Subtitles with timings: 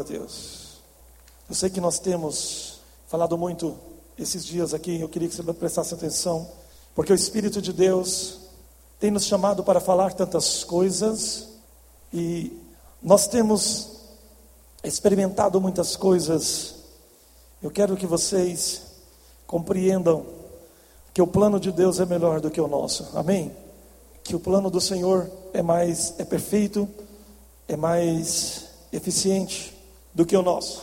[0.00, 0.80] A Deus.
[1.46, 3.76] Eu sei que nós temos falado muito
[4.16, 6.48] esses dias aqui, eu queria que você prestasse atenção,
[6.94, 8.38] porque o Espírito de Deus
[8.98, 11.48] tem nos chamado para falar tantas coisas
[12.12, 12.58] e
[13.02, 13.88] nós temos
[14.82, 16.76] experimentado muitas coisas.
[17.62, 18.82] Eu quero que vocês
[19.46, 20.24] compreendam
[21.12, 23.10] que o plano de Deus é melhor do que o nosso.
[23.14, 23.54] Amém?
[24.24, 26.88] Que o plano do Senhor é mais é perfeito,
[27.68, 29.79] é mais eficiente
[30.14, 30.82] do que o nosso.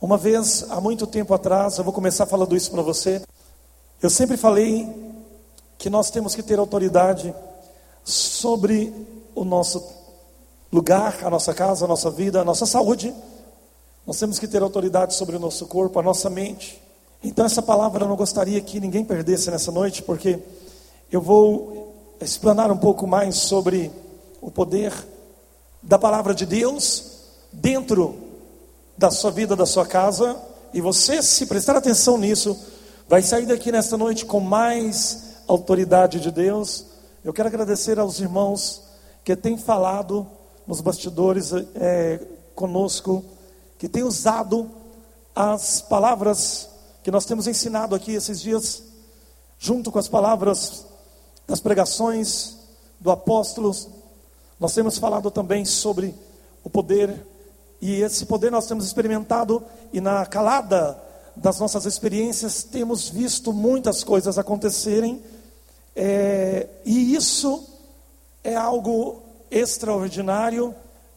[0.00, 3.22] Uma vez, há muito tempo atrás, eu vou começar falando isso para você.
[4.02, 4.92] Eu sempre falei
[5.78, 7.34] que nós temos que ter autoridade
[8.04, 8.92] sobre
[9.34, 9.82] o nosso
[10.72, 13.14] lugar, a nossa casa, a nossa vida, a nossa saúde.
[14.06, 16.82] Nós temos que ter autoridade sobre o nosso corpo, a nossa mente.
[17.22, 20.40] Então, essa palavra eu não gostaria que ninguém perdesse nessa noite, porque
[21.10, 23.92] eu vou explanar um pouco mais sobre
[24.40, 24.92] o poder
[25.80, 27.12] da palavra de Deus
[27.52, 28.16] dentro
[29.02, 30.40] da sua vida, da sua casa.
[30.72, 32.56] E você, se prestar atenção nisso,
[33.08, 36.86] vai sair daqui nesta noite com mais autoridade de Deus.
[37.24, 38.84] Eu quero agradecer aos irmãos
[39.24, 40.24] que têm falado
[40.68, 42.20] nos bastidores é,
[42.54, 43.24] conosco,
[43.76, 44.70] que têm usado
[45.34, 46.68] as palavras
[47.02, 48.84] que nós temos ensinado aqui esses dias,
[49.58, 50.86] junto com as palavras
[51.48, 52.56] das pregações
[53.00, 53.74] do apóstolo,
[54.60, 56.14] nós temos falado também sobre
[56.62, 57.26] o poder,
[57.82, 59.60] e esse poder nós temos experimentado,
[59.92, 60.96] e na calada
[61.34, 65.20] das nossas experiências, temos visto muitas coisas acontecerem,
[65.96, 67.66] é, e isso
[68.44, 69.20] é algo
[69.50, 70.72] extraordinário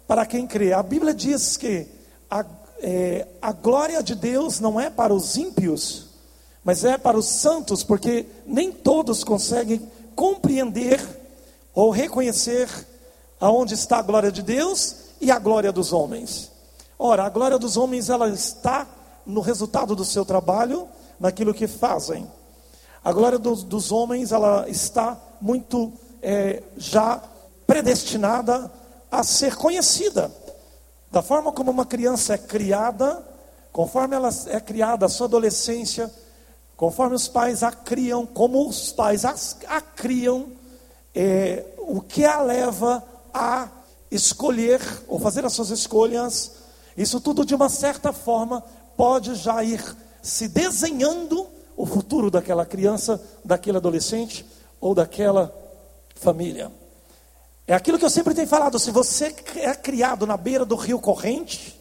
[0.08, 0.73] para quem crê.
[0.73, 1.86] A Bíblia diz que
[2.31, 2.43] a,
[2.80, 6.08] é, a glória de Deus não é para os ímpios,
[6.63, 10.99] mas é para os santos, porque nem todos conseguem compreender
[11.75, 12.67] ou reconhecer
[13.39, 16.55] aonde está a glória de Deus e a glória dos homens.
[16.98, 18.88] Ora, a glória dos homens ela está
[19.26, 20.88] no resultado do seu trabalho,
[21.20, 22.30] naquilo que fazem.
[23.04, 25.92] A glória dos, dos homens ela está muito
[26.22, 27.22] é, já
[27.67, 28.72] predestinada
[29.11, 30.32] a ser conhecida.
[31.11, 33.23] Da forma como uma criança é criada,
[33.72, 36.11] conforme ela é criada, a sua adolescência,
[36.78, 39.36] conforme os pais a criam, como os pais a,
[39.67, 40.48] a criam,
[41.14, 43.04] é, o que a leva
[43.34, 43.70] a
[44.10, 46.64] escolher ou fazer as suas escolhas,
[46.98, 48.64] isso tudo de uma certa forma
[48.95, 49.83] pode já ir
[50.22, 54.45] se desenhando o futuro daquela criança, daquele adolescente
[54.80, 55.54] ou daquela
[56.16, 56.72] família.
[57.67, 61.00] É aquilo que eu sempre tenho falado: se você é criado na beira do rio
[61.00, 61.80] corrente,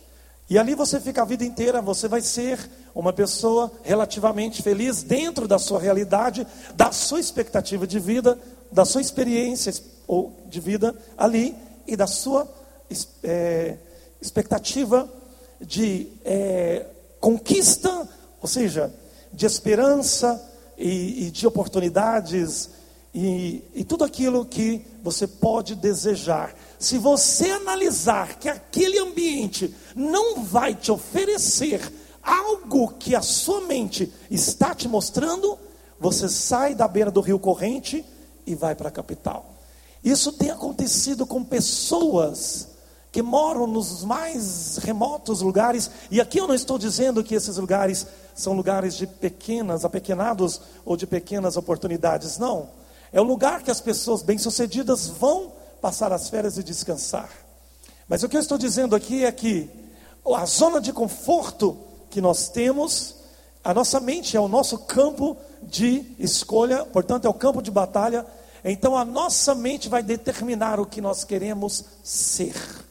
[0.48, 2.58] e ali você fica a vida inteira, você vai ser
[2.94, 8.38] uma pessoa relativamente feliz dentro da sua realidade, da sua expectativa de vida,
[8.70, 9.72] da sua experiência
[10.06, 12.46] ou de vida ali e da sua
[13.22, 13.76] é,
[14.24, 15.08] expectativa
[15.60, 16.86] de é,
[17.20, 18.08] conquista,
[18.40, 18.92] ou seja,
[19.32, 20.42] de esperança
[20.78, 22.70] e, e de oportunidades
[23.14, 26.54] e, e tudo aquilo que você pode desejar.
[26.78, 31.80] Se você analisar que aquele ambiente não vai te oferecer
[32.22, 35.58] algo que a sua mente está te mostrando,
[36.00, 38.04] você sai da beira do rio corrente
[38.46, 39.54] e vai para a capital.
[40.02, 42.73] Isso tem acontecido com pessoas
[43.14, 48.08] que moram nos mais remotos lugares, e aqui eu não estou dizendo que esses lugares
[48.34, 52.70] são lugares de pequenas, apequenados ou de pequenas oportunidades, não.
[53.12, 57.30] É o lugar que as pessoas bem-sucedidas vão passar as férias e descansar.
[58.08, 59.70] Mas o que eu estou dizendo aqui é que
[60.34, 61.78] a zona de conforto
[62.10, 63.14] que nós temos,
[63.62, 68.26] a nossa mente é o nosso campo de escolha, portanto, é o campo de batalha.
[68.64, 72.83] Então, a nossa mente vai determinar o que nós queremos ser.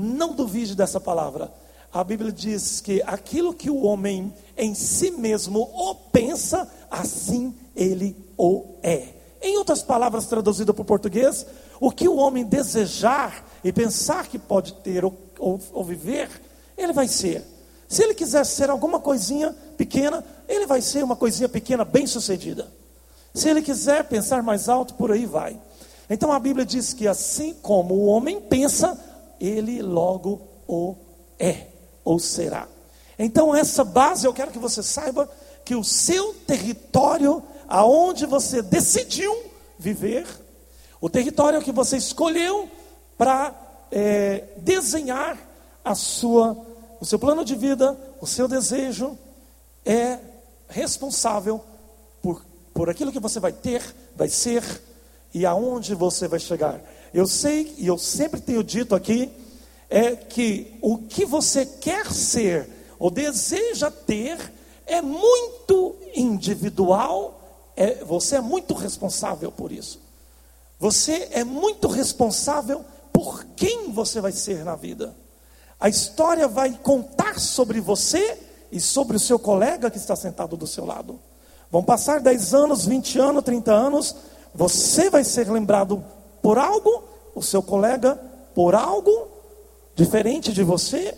[0.00, 1.52] Não duvide dessa palavra.
[1.92, 8.16] A Bíblia diz que aquilo que o homem em si mesmo o pensa, assim ele
[8.36, 9.08] o é.
[9.42, 11.44] Em outras palavras, traduzido para o português,
[11.80, 16.28] o que o homem desejar e pensar que pode ter ou, ou, ou viver,
[16.76, 17.44] ele vai ser.
[17.88, 22.68] Se ele quiser ser alguma coisinha pequena, ele vai ser uma coisinha pequena bem sucedida.
[23.34, 25.58] Se ele quiser pensar mais alto, por aí vai.
[26.08, 28.96] Então a Bíblia diz que assim como o homem pensa,
[29.40, 30.94] ele logo o
[31.38, 31.66] é
[32.04, 32.68] ou será.
[33.18, 35.28] Então essa base eu quero que você saiba
[35.64, 39.36] que o seu território aonde você decidiu
[39.78, 40.26] viver,
[41.00, 42.68] o território que você escolheu
[43.16, 43.54] para
[43.92, 45.38] é, desenhar
[45.84, 46.56] a sua,
[46.98, 49.16] o seu plano de vida, o seu desejo,
[49.84, 50.18] é
[50.68, 51.62] responsável
[52.22, 53.82] por, por aquilo que você vai ter,
[54.16, 54.64] vai ser
[55.32, 56.80] e aonde você vai chegar.
[57.12, 59.30] Eu sei e eu sempre tenho dito aqui
[59.90, 62.68] é que o que você quer ser
[62.98, 64.52] ou deseja ter
[64.86, 70.00] é muito individual, é, você é muito responsável por isso.
[70.78, 75.14] Você é muito responsável por quem você vai ser na vida.
[75.80, 78.38] A história vai contar sobre você
[78.70, 81.18] e sobre o seu colega que está sentado do seu lado.
[81.70, 84.16] Vão passar 10 anos, 20 anos, 30 anos,
[84.54, 86.02] você vai ser lembrado
[86.48, 87.04] por algo,
[87.34, 88.18] o seu colega
[88.54, 89.28] por algo
[89.94, 91.14] diferente de você.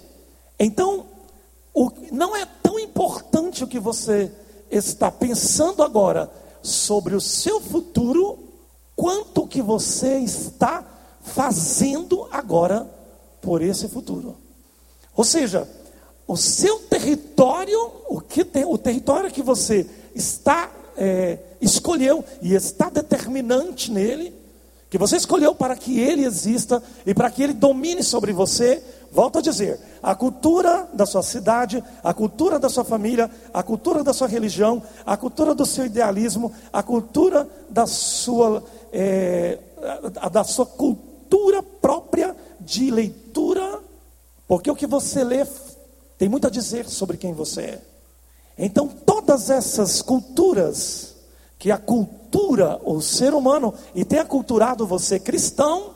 [0.58, 1.06] Então,
[1.72, 4.32] o, não é tão importante o que você
[4.68, 6.28] está pensando agora
[6.60, 8.40] sobre o seu futuro,
[8.96, 10.84] quanto o que você está
[11.22, 12.90] fazendo agora
[13.40, 14.36] por esse futuro.
[15.14, 15.68] Ou seja,
[16.26, 17.78] o seu território,
[18.08, 24.39] o, que tem, o território que você está é, escolheu e está determinante nele,
[24.90, 28.82] que você escolheu para que ele exista e para que ele domine sobre você.
[29.12, 34.02] Volto a dizer, a cultura da sua cidade, a cultura da sua família, a cultura
[34.02, 39.58] da sua religião, a cultura do seu idealismo, a cultura da sua, é,
[40.32, 43.78] da sua cultura própria de leitura,
[44.48, 45.46] porque o que você lê
[46.18, 47.82] tem muito a dizer sobre quem você é.
[48.58, 51.09] Então, todas essas culturas,
[51.60, 55.90] que a cultura, o ser humano, e tem aculturado você cristão,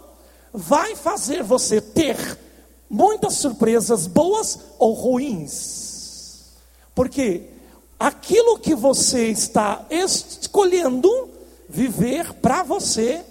[0.53, 2.39] vai fazer você ter
[2.89, 6.53] muitas surpresas boas ou ruins.
[6.95, 7.49] Porque
[7.99, 11.31] aquilo que você está escolhendo
[11.67, 13.25] viver para você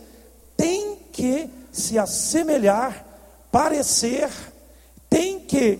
[0.57, 3.06] tem que se assemelhar,
[3.51, 4.31] parecer,
[5.07, 5.80] tem que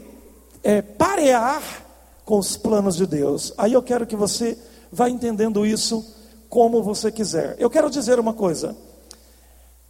[0.64, 1.64] é, parear
[2.24, 3.56] com os planos de Deus.
[3.58, 4.56] Aí eu quero que você
[4.92, 6.13] vá entendendo isso
[6.54, 7.56] como você quiser.
[7.58, 8.76] Eu quero dizer uma coisa.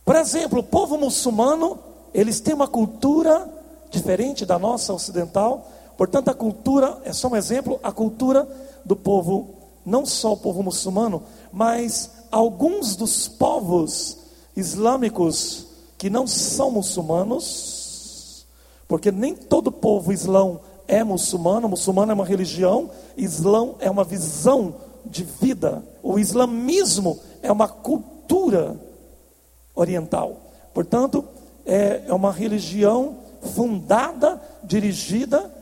[0.06, 1.78] Por exemplo, o povo muçulmano,
[2.14, 3.50] eles têm uma cultura
[3.92, 5.70] diferente da nossa ocidental.
[5.98, 8.48] Portanto, a cultura, é só um exemplo, a cultura
[8.86, 9.50] do povo,
[9.86, 14.20] não só o povo muçulmano, mas alguns dos povos
[14.56, 15.68] islâmicos
[15.98, 18.46] que não são muçulmanos,
[18.88, 24.76] porque nem todo povo islão é muçulmano, muçulmano é uma religião, islão é uma visão
[25.06, 25.84] de vida.
[26.02, 28.80] O islamismo é uma cultura
[29.76, 30.38] oriental.
[30.74, 31.26] Portanto,
[31.66, 33.18] é, é uma religião
[33.54, 35.54] fundada, dirigida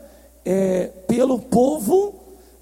[0.44, 2.14] é, pelo povo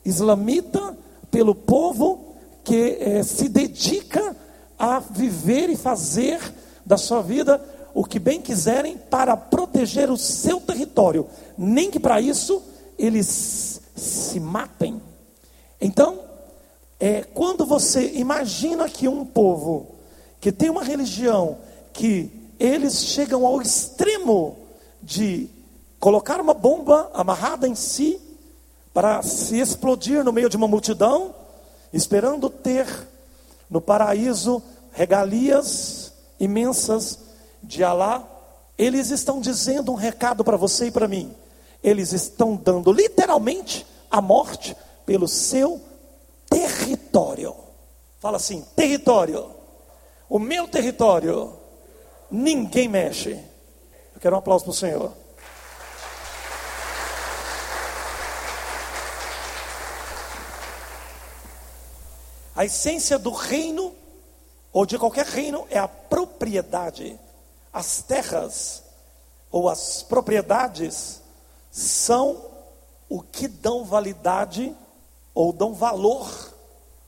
[0.05, 0.97] islamita,
[1.31, 2.35] pelo povo
[2.65, 4.37] que é, se dedica
[4.79, 6.41] a viver e fazer
[6.85, 7.63] da sua vida
[7.93, 11.27] o que bem quiserem para proteger o seu território,
[11.59, 12.63] nem que para isso
[12.99, 15.01] eles se matem.
[15.81, 16.21] Então,
[17.01, 19.95] é, quando você imagina que um povo
[20.39, 21.57] que tem uma religião
[21.95, 24.59] que eles chegam ao extremo
[25.03, 25.49] de
[25.99, 28.21] colocar uma bomba amarrada em si
[28.93, 31.35] para se explodir no meio de uma multidão,
[31.91, 32.87] esperando ter
[33.71, 34.63] no paraíso
[34.93, 37.19] regalias imensas
[37.63, 38.27] de Alá,
[38.77, 41.35] eles estão dizendo um recado para você e para mim.
[41.83, 44.77] Eles estão dando literalmente a morte
[45.07, 45.81] pelo seu
[47.11, 47.57] território.
[48.21, 49.51] Fala assim: território.
[50.29, 51.59] O meu território.
[52.31, 53.33] Ninguém mexe.
[54.15, 55.13] Eu quero um aplauso para o Senhor.
[62.55, 63.95] A essência do reino,
[64.73, 67.19] ou de qualquer reino, é a propriedade.
[67.73, 68.85] As terras
[69.51, 71.21] ou as propriedades
[71.73, 72.45] são
[73.09, 74.77] o que dão validade
[75.35, 76.50] ou dão valor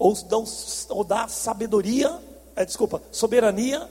[0.02, 0.44] ou dão
[0.88, 2.20] ou dá sabedoria,
[2.56, 3.88] é, desculpa, soberania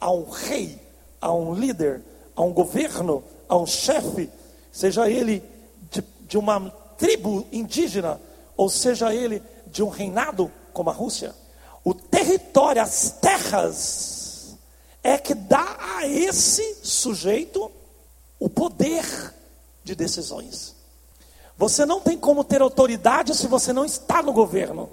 [0.00, 0.80] a um rei,
[1.20, 2.02] a um líder,
[2.34, 4.30] a um governo, a um chefe,
[4.72, 5.42] seja ele
[5.90, 8.18] de, de uma tribo indígena
[8.56, 11.34] ou seja ele de um reinado como a Rússia.
[11.84, 14.56] O território, as terras
[15.02, 17.70] é que dá a esse sujeito
[18.38, 19.04] o poder
[19.84, 20.74] de decisões.
[21.58, 24.88] Você não tem como ter autoridade se você não está no governo.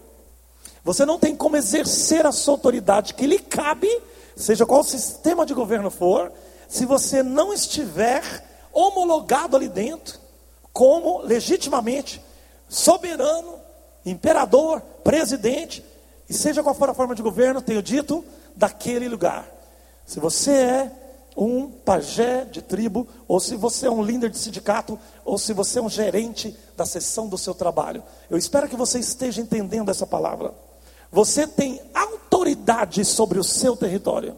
[0.87, 3.89] Você não tem como exercer a sua autoridade que lhe cabe,
[4.37, 6.31] seja qual sistema de governo for,
[6.65, 8.23] se você não estiver
[8.71, 10.17] homologado ali dentro,
[10.71, 12.23] como legitimamente
[12.69, 13.55] soberano,
[14.05, 15.83] imperador, presidente,
[16.29, 18.23] e seja qual for a forma de governo, tenho dito,
[18.55, 19.45] daquele lugar.
[20.05, 20.91] Se você é
[21.35, 25.79] um pajé de tribo, ou se você é um líder de sindicato, ou se você
[25.79, 28.01] é um gerente da seção do seu trabalho.
[28.29, 30.53] Eu espero que você esteja entendendo essa palavra.
[31.11, 34.35] Você tem autoridade sobre o seu território.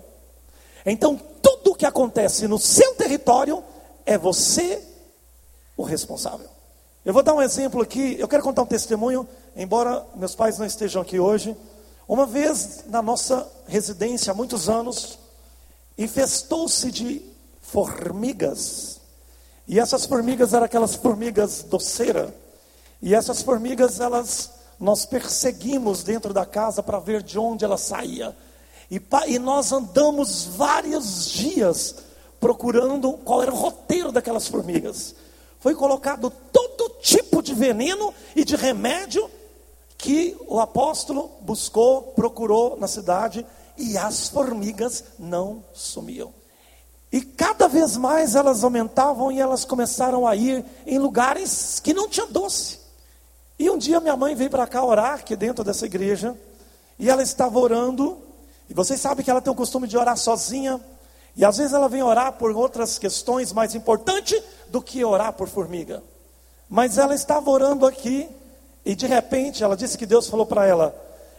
[0.86, 3.64] Então, tudo o que acontece no seu território
[4.06, 4.82] é você
[5.76, 6.48] o responsável.
[7.06, 10.66] Eu vou dar um exemplo aqui, eu quero contar um testemunho, embora meus pais não
[10.66, 11.56] estejam aqui hoje.
[12.08, 15.18] Uma vez na nossa residência, há muitos anos,
[15.98, 17.22] infestou-se de
[17.62, 19.00] formigas.
[19.68, 22.34] E essas formigas eram aquelas formigas doceira.
[23.02, 28.36] E essas formigas, elas nós perseguimos dentro da casa para ver de onde ela saía.
[28.90, 31.96] E, e nós andamos vários dias
[32.40, 35.14] procurando qual era o roteiro daquelas formigas.
[35.60, 39.30] Foi colocado todo tipo de veneno e de remédio
[39.98, 43.46] que o apóstolo buscou, procurou na cidade
[43.78, 46.34] e as formigas não sumiam.
[47.12, 52.08] E cada vez mais elas aumentavam e elas começaram a ir em lugares que não
[52.08, 52.79] tinha doce.
[53.60, 56.34] E um dia minha mãe veio para cá orar, aqui dentro dessa igreja,
[56.98, 58.18] e ela estava orando,
[58.70, 60.80] e vocês sabem que ela tem o costume de orar sozinha,
[61.36, 65.50] e às vezes ela vem orar por outras questões mais importantes do que orar por
[65.50, 66.01] formiga.
[66.70, 68.30] Mas ela estava orando aqui,
[68.86, 70.96] e de repente ela disse que Deus falou para ela: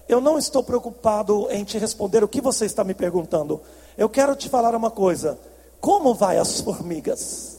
[0.07, 3.62] Eu não estou preocupado em te responder o que você está me perguntando.
[3.97, 5.39] Eu quero te falar uma coisa:
[5.81, 7.57] como vai as formigas?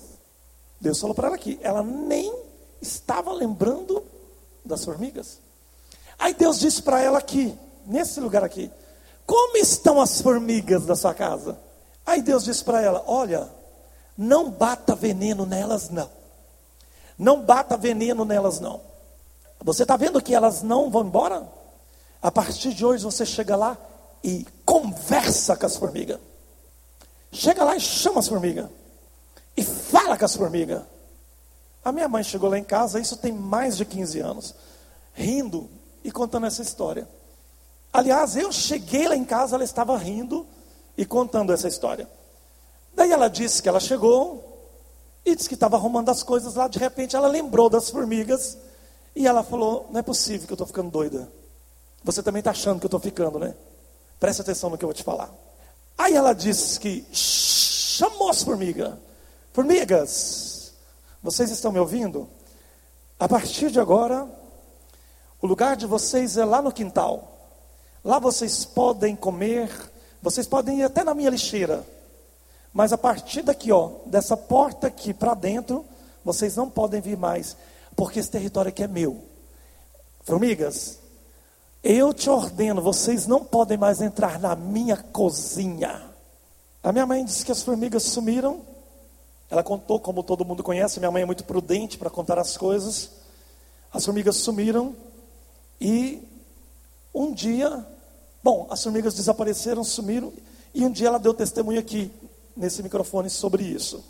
[0.80, 2.32] Deus falou para ela aqui, ela nem
[2.80, 4.11] estava lembrando
[4.64, 5.40] das formigas.
[6.18, 8.72] Aí Deus disse para ela aqui, nesse lugar aqui:
[9.26, 11.60] Como estão as formigas da sua casa?
[12.06, 13.50] Aí Deus disse para ela: Olha,
[14.18, 16.10] não bata veneno nelas, não.
[17.18, 18.82] Não bata veneno nelas, não.
[19.64, 21.48] Você está vendo que elas não vão embora?
[22.22, 23.78] A partir de hoje você chega lá
[24.24, 26.20] e conversa com as formigas.
[27.32, 28.68] Chega lá e chama as formigas.
[29.56, 30.84] E fala com as formigas.
[31.84, 34.56] A minha mãe chegou lá em casa, isso tem mais de 15 anos,
[35.14, 35.70] rindo
[36.04, 37.08] e contando essa história.
[37.92, 40.46] Aliás, eu cheguei lá em casa, ela estava rindo
[40.98, 42.08] e contando essa história.
[42.94, 44.48] Daí ela disse que ela chegou
[45.26, 46.68] e disse que estava arrumando as coisas lá.
[46.68, 48.58] De repente ela lembrou das formigas
[49.16, 51.32] e ela falou: Não é possível que eu estou ficando doida.
[52.04, 53.56] Você também está achando que eu estou ficando, né?
[54.20, 55.32] Preste atenção no que eu vou te falar.
[55.98, 58.94] Aí ela disse que chamou as formigas.
[59.54, 60.51] Formigas,
[61.22, 62.28] vocês estão me ouvindo?
[63.20, 64.28] A partir de agora,
[65.40, 67.28] o lugar de vocês é lá no quintal.
[68.04, 69.70] Lá vocês podem comer,
[70.22, 71.86] vocês podem ir até na minha lixeira.
[72.74, 75.86] Mas a partir daqui, ó, dessa porta aqui para dentro,
[76.26, 77.56] vocês não podem vir mais,
[77.96, 79.24] porque esse território aqui é meu.
[80.24, 81.00] Formigas,
[81.84, 86.02] eu te ordeno, vocês não podem mais entrar na minha cozinha.
[86.84, 88.71] A minha mãe disse que as formigas sumiram
[89.52, 93.12] ela contou, como todo mundo conhece, minha mãe é muito prudente para contar as coisas.
[93.94, 94.96] As formigas sumiram
[95.80, 96.26] e
[97.14, 97.86] um dia,
[98.42, 100.32] bom, as formigas desapareceram, sumiram,
[100.74, 102.10] e um dia ela deu testemunho aqui,
[102.56, 104.02] nesse microfone, sobre isso.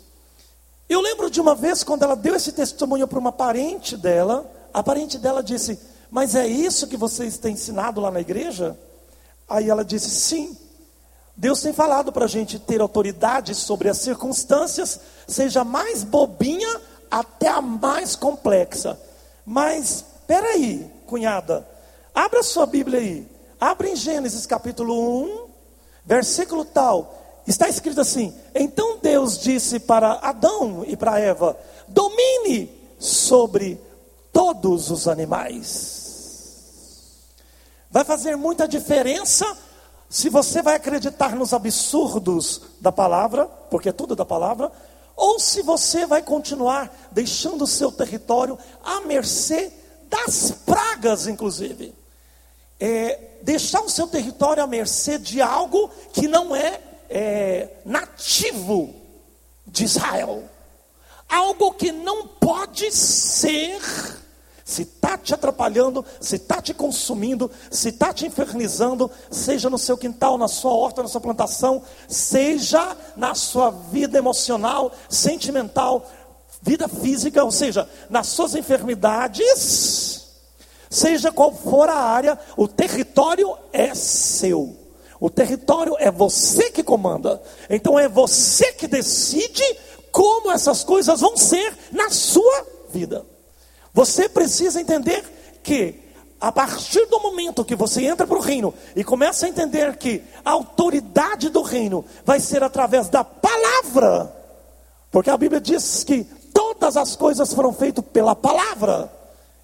[0.88, 4.80] Eu lembro de uma vez, quando ela deu esse testemunho para uma parente dela, a
[4.80, 5.76] parente dela disse:
[6.08, 8.78] Mas é isso que vocês têm ensinado lá na igreja?
[9.48, 10.56] Aí ela disse: Sim.
[11.36, 17.48] Deus tem falado para a gente ter autoridade sobre as circunstâncias, seja mais bobinha até
[17.48, 18.98] a mais complexa.
[19.44, 21.66] Mas, peraí, cunhada,
[22.14, 23.28] abra sua Bíblia aí.
[23.60, 25.46] Abra em Gênesis capítulo 1,
[26.04, 27.42] versículo tal.
[27.46, 31.56] Está escrito assim: Então Deus disse para Adão e para Eva:
[31.88, 33.80] Domine sobre
[34.32, 36.02] todos os animais.
[37.90, 39.44] Vai fazer muita diferença
[40.12, 44.70] se você vai acreditar nos absurdos da palavra, porque é tudo da palavra,
[45.16, 49.72] ou se você vai continuar deixando o seu território à mercê
[50.10, 51.94] das pragas, inclusive.
[52.78, 56.78] É, deixar o seu território à mercê de algo que não é,
[57.08, 58.94] é nativo
[59.66, 60.44] de Israel,
[61.26, 63.80] algo que não pode ser
[64.64, 69.96] se está te atrapalhando, se está te consumindo, se está te infernizando, seja no seu
[69.96, 76.08] quintal, na sua horta, na sua plantação, seja na sua vida emocional, sentimental,
[76.60, 80.28] vida física, ou seja, nas suas enfermidades,
[80.88, 84.76] seja qual for a área, o território é seu.
[85.18, 87.40] O território é você que comanda.
[87.70, 89.62] Então é você que decide
[90.10, 93.24] como essas coisas vão ser na sua vida.
[93.92, 96.00] Você precisa entender que
[96.40, 100.22] a partir do momento que você entra para o reino e começa a entender que
[100.44, 104.34] a autoridade do reino vai ser através da palavra,
[105.08, 109.12] porque a Bíblia diz que todas as coisas foram feitas pela palavra.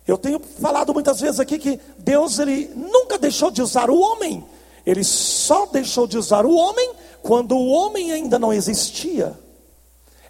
[0.06, 4.44] Eu tenho falado muitas vezes aqui que Deus ele nunca deixou de usar o homem,
[4.86, 6.92] ele só deixou de usar o homem
[7.22, 9.36] quando o homem ainda não existia.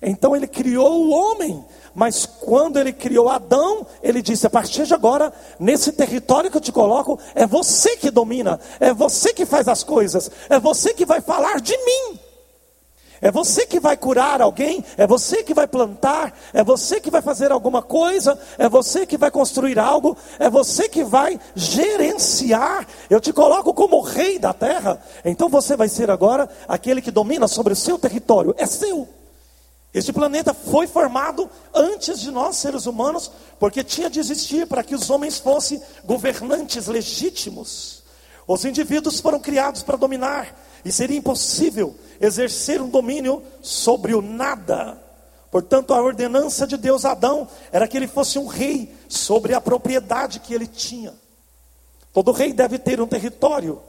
[0.00, 1.64] Então ele criou o homem,
[1.98, 6.60] mas quando ele criou Adão, ele disse: a partir de agora, nesse território que eu
[6.60, 11.04] te coloco, é você que domina, é você que faz as coisas, é você que
[11.04, 12.20] vai falar de mim.
[13.20, 17.20] É você que vai curar alguém, é você que vai plantar, é você que vai
[17.20, 22.86] fazer alguma coisa, é você que vai construir algo, é você que vai gerenciar.
[23.10, 27.48] Eu te coloco como rei da terra, então você vai ser agora aquele que domina
[27.48, 29.17] sobre o seu território, é seu.
[29.92, 34.94] Este planeta foi formado antes de nós, seres humanos, porque tinha de existir para que
[34.94, 38.02] os homens fossem governantes legítimos.
[38.46, 40.54] Os indivíduos foram criados para dominar,
[40.84, 44.98] e seria impossível exercer um domínio sobre o nada.
[45.50, 49.60] Portanto, a ordenança de Deus a Adão era que ele fosse um rei sobre a
[49.60, 51.14] propriedade que ele tinha.
[52.12, 53.80] Todo rei deve ter um território.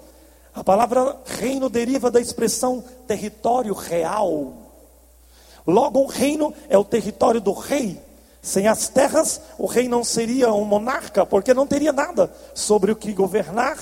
[0.53, 4.68] A palavra reino deriva da expressão território real.
[5.69, 8.01] Logo, um reino é o território do rei.
[8.41, 12.95] Sem as terras, o rei não seria um monarca, porque não teria nada sobre o
[12.95, 13.77] que governar.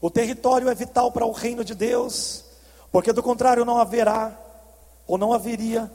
[0.00, 2.44] O território é vital para o reino de Deus,
[2.90, 4.36] porque do contrário não haverá
[5.06, 5.90] ou não haveria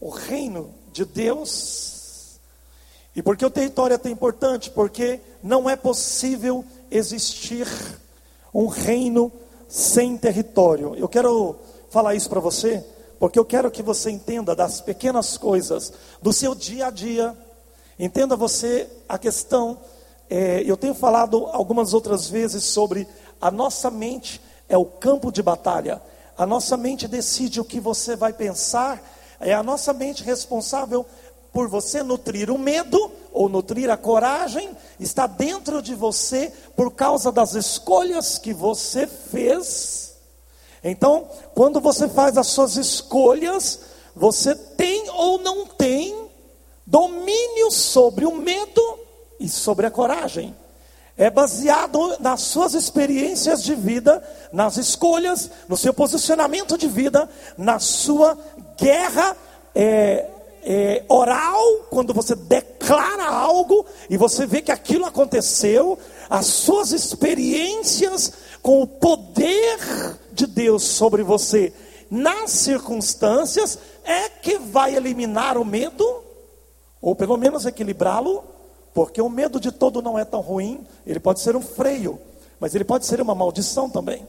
[0.00, 2.38] o reino de Deus.
[3.14, 4.70] E por que o território é tão importante?
[4.70, 7.66] Porque não é possível existir
[8.54, 9.30] um reino
[9.68, 10.94] sem território.
[10.96, 11.56] Eu quero
[11.90, 12.84] falar isso para você,
[13.20, 17.36] porque eu quero que você entenda das pequenas coisas do seu dia a dia.
[17.98, 19.78] Entenda você a questão.
[20.30, 23.06] É, eu tenho falado algumas outras vezes sobre
[23.38, 26.00] a nossa mente é o campo de batalha.
[26.38, 29.02] A nossa mente decide o que você vai pensar.
[29.38, 31.04] É a nossa mente responsável
[31.52, 34.70] por você nutrir o medo ou nutrir a coragem.
[34.98, 40.09] Está dentro de você por causa das escolhas que você fez.
[40.82, 43.80] Então, quando você faz as suas escolhas,
[44.14, 46.28] você tem ou não tem
[46.86, 48.98] domínio sobre o medo
[49.38, 50.56] e sobre a coragem.
[51.16, 57.78] É baseado nas suas experiências de vida, nas escolhas, no seu posicionamento de vida, na
[57.78, 58.38] sua
[58.78, 59.36] guerra
[59.74, 60.26] é,
[60.62, 68.32] é, oral, quando você declara algo e você vê que aquilo aconteceu, as suas experiências
[68.62, 69.78] com o poder
[70.40, 71.72] de Deus sobre você
[72.10, 76.24] nas circunstâncias é que vai eliminar o medo,
[77.00, 78.42] ou pelo menos equilibrá-lo,
[78.92, 82.18] porque o medo de todo não é tão ruim, ele pode ser um freio,
[82.58, 84.26] mas ele pode ser uma maldição também.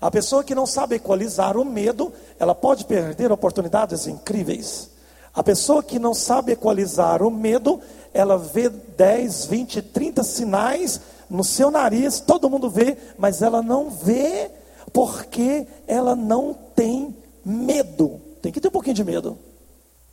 [0.00, 4.90] A pessoa que não sabe equalizar o medo, ela pode perder oportunidades incríveis.
[5.34, 7.80] A pessoa que não sabe equalizar o medo,
[8.12, 13.90] ela vê 10, 20, 30 sinais no seu nariz, todo mundo vê, mas ela não
[13.90, 14.50] vê
[14.92, 18.20] porque ela não tem medo.
[18.40, 19.38] Tem que ter um pouquinho de medo.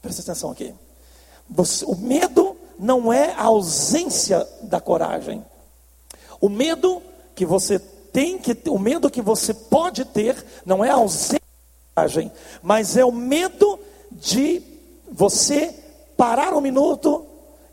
[0.01, 0.73] Presta atenção aqui.
[1.49, 5.43] Você, o medo não é a ausência da coragem.
[6.39, 7.01] O medo
[7.35, 12.01] que você tem que o medo que você pode ter não é a ausência da
[12.01, 13.79] coragem, mas é o medo
[14.11, 14.61] de
[15.11, 15.75] você
[16.17, 17.25] parar um minuto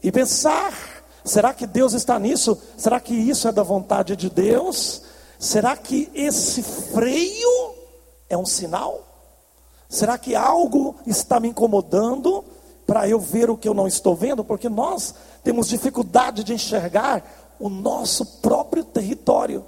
[0.02, 2.56] e pensar Será que Deus está nisso?
[2.76, 5.02] Será que isso é da vontade de Deus?
[5.38, 7.74] Será que esse freio
[8.28, 9.02] é um sinal?
[9.88, 12.44] Será que algo está me incomodando
[12.86, 14.44] para eu ver o que eu não estou vendo?
[14.44, 19.64] Porque nós temos dificuldade de enxergar o nosso próprio território.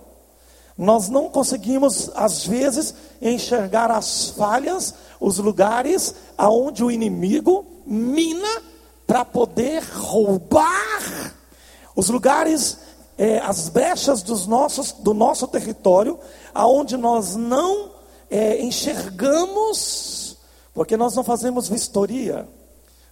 [0.77, 8.63] Nós não conseguimos, às vezes, enxergar as falhas, os lugares aonde o inimigo mina
[9.07, 11.35] para poder roubar
[11.97, 12.79] os lugares,
[13.19, 16.19] é, as brechas dos nossos, do nosso território,
[16.55, 17.91] aonde nós não
[18.31, 20.39] é, enxergamos,
[20.73, 22.49] porque nós não fazemos vistoria.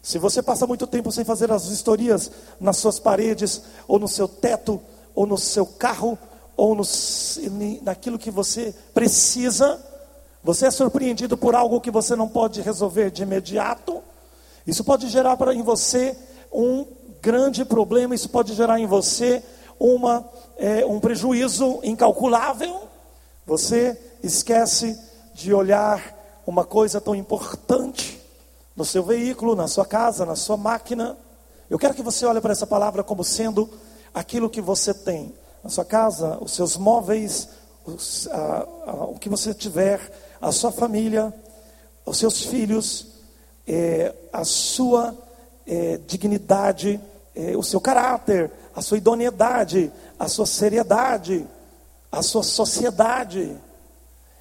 [0.01, 4.29] Se você passa muito tempo sem fazer as vistorias nas suas paredes, ou no seu
[4.29, 4.81] teto,
[5.13, 6.17] ou no seu carro,
[6.57, 6.85] ou no,
[7.83, 9.85] naquilo que você precisa,
[10.45, 14.01] você é surpreendido por algo que você não pode resolver de imediato.
[14.65, 16.17] Isso pode gerar para em você
[16.53, 16.87] um
[17.21, 19.43] grande problema, isso pode gerar em você
[19.79, 22.89] uma, é, um prejuízo incalculável.
[23.47, 24.99] Você esquece
[25.35, 26.15] de olhar
[26.47, 28.21] uma coisa tão importante
[28.75, 31.17] no seu veículo, na sua casa, na sua máquina.
[31.69, 33.69] Eu quero que você olhe para essa palavra como sendo
[34.15, 37.49] aquilo que você tem na sua casa, os seus móveis,
[37.85, 40.01] os, a, a, o que você tiver,
[40.41, 41.35] a sua família,
[42.05, 43.09] os seus filhos,
[43.67, 45.17] é, a sua
[45.67, 47.01] é, dignidade
[47.37, 51.45] é, o seu caráter, a sua idoneidade, a sua seriedade,
[52.13, 53.57] a sua sociedade.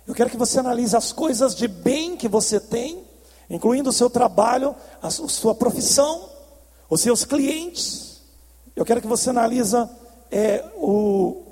[0.06, 3.06] Eu quero que você analise as coisas de bem que você tem
[3.50, 6.30] incluindo o seu trabalho, a sua profissão,
[6.90, 8.22] os seus clientes.
[8.76, 9.76] Eu quero que você analise
[10.32, 11.44] é, o,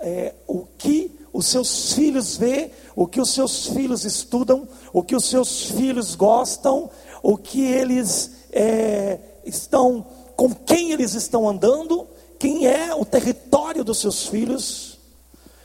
[0.00, 5.14] é, o que os seus filhos vê, o que os seus filhos estudam, o que
[5.14, 6.90] os seus filhos gostam,
[7.22, 10.04] o que eles é, estão,
[10.36, 12.06] com quem eles estão andando,
[12.38, 14.98] quem é o território dos seus filhos.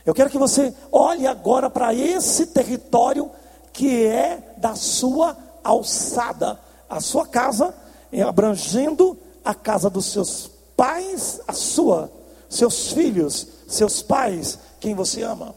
[0.05, 3.29] Eu quero que você olhe agora para esse território
[3.71, 7.73] que é da sua alçada, a sua casa,
[8.11, 12.11] é, abrangendo a casa dos seus pais, a sua,
[12.49, 15.55] seus filhos, seus pais, quem você ama.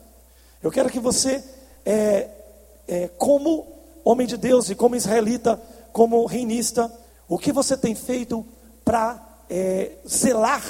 [0.63, 1.43] Eu quero que você,
[1.85, 2.29] é,
[2.87, 3.67] é, como
[4.05, 5.61] homem de Deus e como israelita,
[5.93, 6.93] como reinista,
[7.29, 8.47] o que você tem feito
[8.85, 10.63] para é, zelar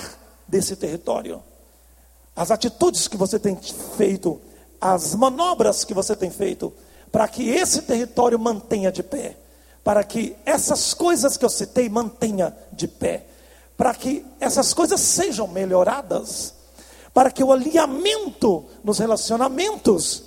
[0.55, 1.43] desse território?
[2.37, 3.59] As atitudes que você tem
[3.97, 4.41] feito,
[4.81, 6.73] as manobras que você tem feito,
[7.11, 9.37] para que esse território mantenha de pé,
[9.83, 13.27] para que essas coisas que eu citei mantenha de pé,
[13.77, 16.55] para que essas coisas sejam melhoradas,
[17.13, 20.23] para que o alinhamento nos relacionamentos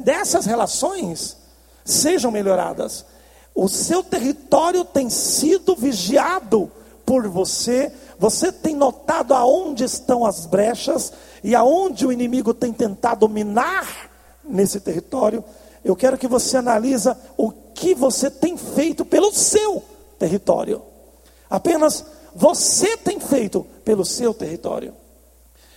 [0.00, 1.38] dessas relações
[1.86, 3.06] sejam melhoradas.
[3.54, 6.70] O seu território tem sido vigiado
[7.10, 13.28] por você, você tem notado aonde estão as brechas e aonde o inimigo tem tentado
[13.28, 13.84] minar
[14.44, 15.42] nesse território,
[15.84, 19.82] eu quero que você analisa o que você tem feito pelo seu
[20.20, 20.82] território.
[21.50, 24.94] Apenas você tem feito pelo seu território.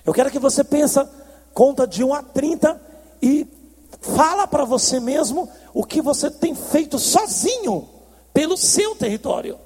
[0.06, 1.10] Eu quero que você pensa,
[1.52, 2.82] conta de 1 a 30
[3.24, 3.48] e
[4.02, 7.90] fala para você mesmo o que você tem feito sozinho
[8.32, 9.58] pelo seu território.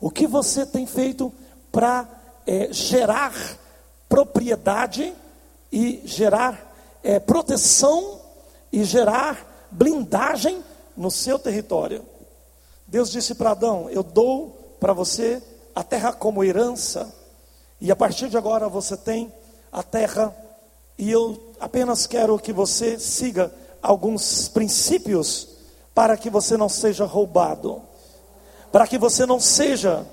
[0.00, 1.32] O que você tem feito
[1.72, 2.08] para
[2.46, 3.34] é, gerar
[4.08, 5.14] propriedade
[5.70, 8.20] e gerar é, proteção
[8.72, 10.64] e gerar blindagem
[10.96, 12.04] no seu território.
[12.86, 15.42] Deus disse para Adão: Eu dou para você
[15.74, 17.12] a terra como herança,
[17.80, 19.32] e a partir de agora você tem
[19.70, 20.34] a terra,
[20.96, 25.48] e eu apenas quero que você siga alguns princípios
[25.94, 27.82] para que você não seja roubado,
[28.70, 30.06] para que você não seja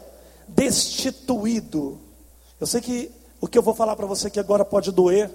[0.48, 2.00] destituído.
[2.60, 5.30] Eu sei que o que eu vou falar para você aqui agora pode doer,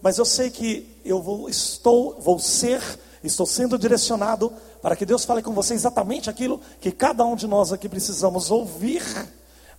[0.00, 2.80] mas eu sei que eu vou, estou, vou ser,
[3.22, 7.46] estou sendo direcionado para que Deus fale com você exatamente aquilo que cada um de
[7.46, 9.02] nós aqui precisamos ouvir.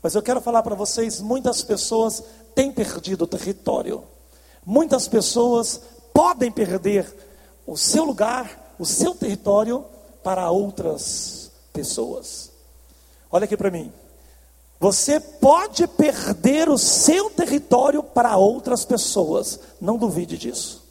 [0.02, 2.24] Mas eu quero falar para vocês: muitas pessoas
[2.54, 4.04] têm perdido o território,
[4.66, 5.82] muitas pessoas
[6.14, 7.12] podem perder
[7.66, 9.86] o seu lugar, o seu território
[10.24, 12.51] para outras pessoas.
[13.32, 13.92] Olha aqui para mim.
[14.80, 20.82] Você pode perder o seu território para outras pessoas, não duvide disso.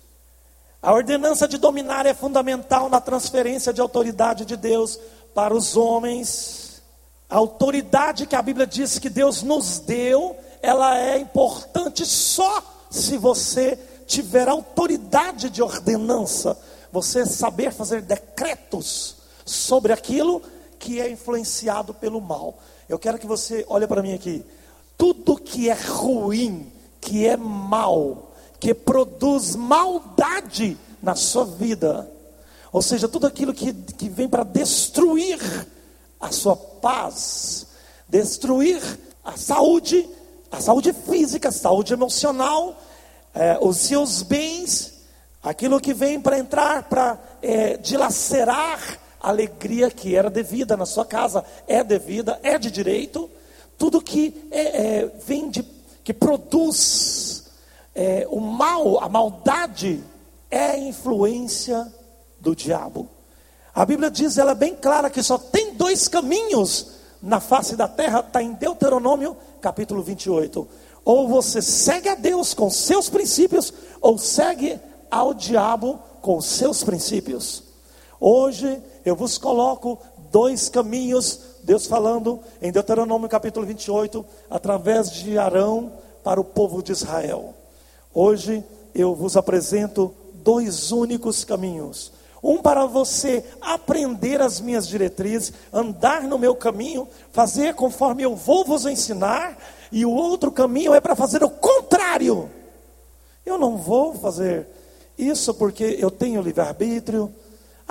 [0.81, 4.99] A ordenança de dominar é fundamental na transferência de autoridade de Deus
[5.35, 6.81] para os homens.
[7.29, 13.19] A autoridade que a Bíblia diz que Deus nos deu, ela é importante só se
[13.19, 13.77] você
[14.07, 16.57] tiver autoridade de ordenança,
[16.91, 20.43] você saber fazer decretos sobre aquilo
[20.81, 22.59] que é influenciado pelo mal.
[22.89, 24.43] Eu quero que você olhe para mim aqui.
[24.97, 32.11] Tudo que é ruim, que é mal, que produz maldade na sua vida,
[32.73, 35.39] ou seja, tudo aquilo que, que vem para destruir
[36.21, 37.67] a sua paz,
[38.09, 38.83] destruir
[39.25, 40.09] a saúde,
[40.51, 42.81] a saúde física, a saúde emocional,
[43.35, 44.93] é, os seus bens,
[45.43, 48.81] aquilo que vem para entrar, para é, dilacerar
[49.21, 53.31] alegria que era devida na sua casa é devida, é de direito.
[53.77, 55.63] Tudo que é, é, vem de,
[56.03, 57.51] que produz
[57.95, 60.03] é, o mal, a maldade,
[60.51, 61.87] é influência
[62.41, 63.09] do diabo.
[63.75, 67.87] A Bíblia diz, ela é bem clara, que só tem dois caminhos na face da
[67.87, 70.67] terra, está em Deuteronômio capítulo 28.
[71.05, 74.79] Ou você segue a Deus com seus princípios, ou segue
[75.11, 77.63] ao diabo com seus princípios.
[78.19, 79.99] Hoje eu vos coloco
[80.31, 86.93] dois caminhos, Deus falando em Deuteronômio capítulo 28, através de Arão para o povo de
[86.93, 87.55] Israel.
[88.13, 92.13] Hoje eu vos apresento dois únicos caminhos.
[92.43, 98.65] Um para você aprender as minhas diretrizes, andar no meu caminho, fazer conforme eu vou
[98.65, 99.59] vos ensinar,
[99.93, 102.51] e o outro caminho é para fazer o contrário.
[103.45, 104.67] Eu não vou fazer
[105.19, 107.33] isso porque eu tenho livre-arbítrio,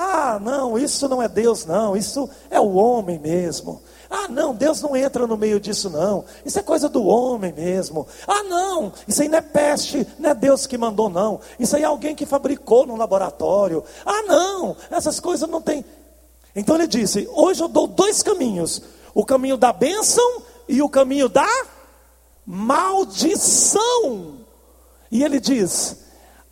[0.01, 3.81] ah, não, isso não é Deus, não, isso é o homem mesmo.
[4.09, 6.23] Ah, não, Deus não entra no meio disso, não.
[6.45, 8.07] Isso é coisa do homem mesmo.
[8.25, 11.41] Ah, não, isso aí não é peste, não é Deus que mandou, não.
[11.59, 13.83] Isso aí é alguém que fabricou no laboratório.
[14.05, 15.83] Ah, não, essas coisas não tem.
[16.55, 18.81] Então ele disse: Hoje eu dou dois caminhos:
[19.13, 21.45] o caminho da bênção e o caminho da
[22.45, 24.37] maldição.
[25.11, 25.97] E ele diz: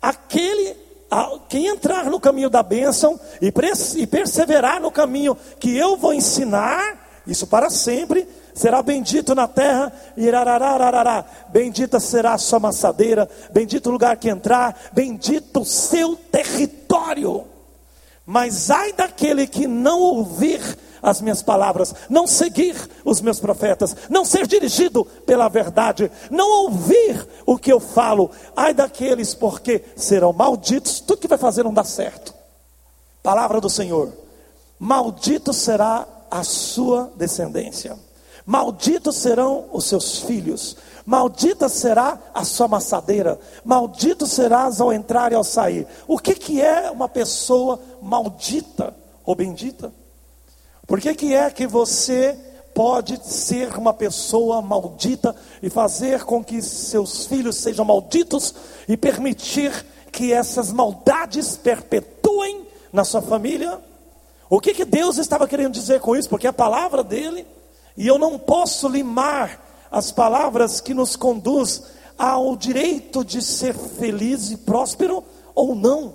[0.02, 0.87] aquele
[1.48, 3.52] quem entrar no caminho da bênção e,
[3.96, 9.92] e perseverar no caminho que eu vou ensinar, isso para sempre, será bendito na terra,
[10.16, 17.57] irararararará, bendita será a sua maçadeira, bendito o lugar que entrar, bendito o seu território.
[18.30, 20.60] Mas ai daquele que não ouvir
[21.00, 27.26] as minhas palavras, não seguir os meus profetas, não ser dirigido pela verdade, não ouvir
[27.46, 31.84] o que eu falo, ai daqueles porque serão malditos, tudo que vai fazer não dá
[31.84, 32.34] certo.
[33.22, 34.12] Palavra do Senhor:
[34.78, 37.96] maldito será a sua descendência,
[38.44, 40.76] malditos serão os seus filhos,
[41.08, 45.86] maldita será a sua maçadeira, maldito serás ao entrar e ao sair.
[46.06, 48.94] O que, que é uma pessoa maldita
[49.24, 49.90] ou bendita?
[50.86, 52.38] Por que, que é que você
[52.74, 58.54] pode ser uma pessoa maldita e fazer com que seus filhos sejam malditos
[58.86, 59.72] e permitir
[60.12, 63.80] que essas maldades perpetuem na sua família?
[64.50, 66.28] O que, que Deus estava querendo dizer com isso?
[66.28, 67.46] Porque a palavra dele,
[67.96, 71.82] e eu não posso limar as palavras que nos conduz
[72.16, 75.24] ao direito de ser feliz e próspero
[75.54, 76.14] ou não.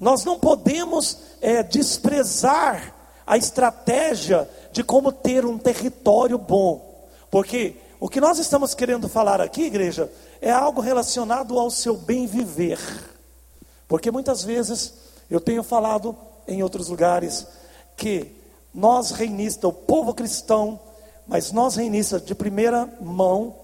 [0.00, 2.94] Nós não podemos é, desprezar
[3.26, 7.08] a estratégia de como ter um território bom.
[7.30, 12.26] Porque o que nós estamos querendo falar aqui, igreja, é algo relacionado ao seu bem
[12.26, 12.78] viver.
[13.86, 14.94] Porque muitas vezes
[15.30, 16.16] eu tenho falado
[16.48, 17.46] em outros lugares
[17.96, 18.34] que
[18.74, 20.80] nós reinistas, o povo cristão,
[21.26, 23.54] mas nós reinistas de primeira mão,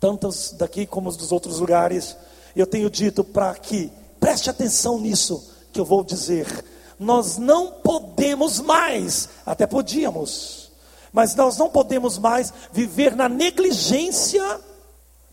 [0.00, 2.16] tantos daqui como os dos outros lugares,
[2.54, 6.64] eu tenho dito para que preste atenção nisso que eu vou dizer.
[6.98, 10.70] Nós não podemos mais, até podíamos,
[11.12, 14.60] mas nós não podemos mais viver na negligência,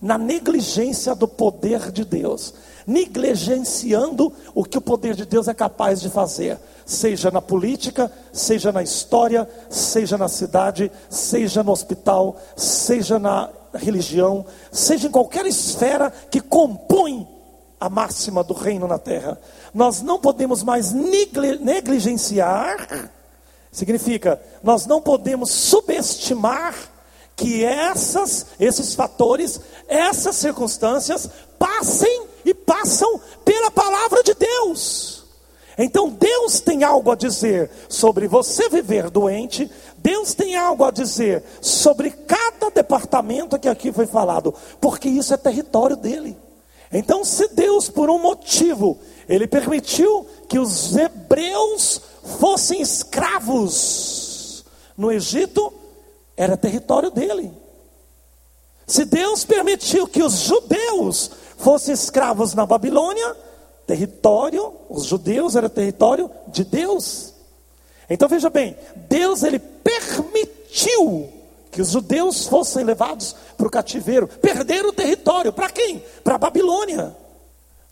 [0.06, 2.54] na negligência do poder de Deus,
[2.86, 8.72] negligenciando o que o poder de Deus é capaz de fazer, seja na política, seja
[8.72, 16.13] na história, seja na cidade, seja no hospital, seja na religião, seja em qualquer esfera
[16.30, 17.28] que compõe
[17.80, 19.41] a máxima do reino na terra.
[19.74, 23.10] Nós não podemos mais negligenciar,
[23.72, 26.76] significa, nós não podemos subestimar
[27.36, 35.24] que essas, esses fatores, essas circunstâncias passem e passam pela palavra de Deus.
[35.78, 41.43] Então Deus tem algo a dizer sobre você viver doente, Deus tem algo a dizer
[41.60, 46.38] sobre cada departamento que aqui foi falado, porque isso é território dele.
[46.91, 52.00] Então, se Deus, por um motivo, Ele permitiu que os hebreus
[52.39, 54.63] fossem escravos
[54.95, 55.74] no Egito,
[56.38, 57.52] era território dele.
[58.88, 63.36] Se Deus permitiu que os judeus fossem escravos na Babilônia,
[63.88, 67.34] território, os judeus era território de Deus.
[68.10, 68.78] Então veja bem,
[69.10, 71.30] Deus ele permitiu
[71.71, 76.04] que os judeus fossem levados para o cativeiro, perderam o território, para quem?
[76.24, 77.15] Para a Babilônia.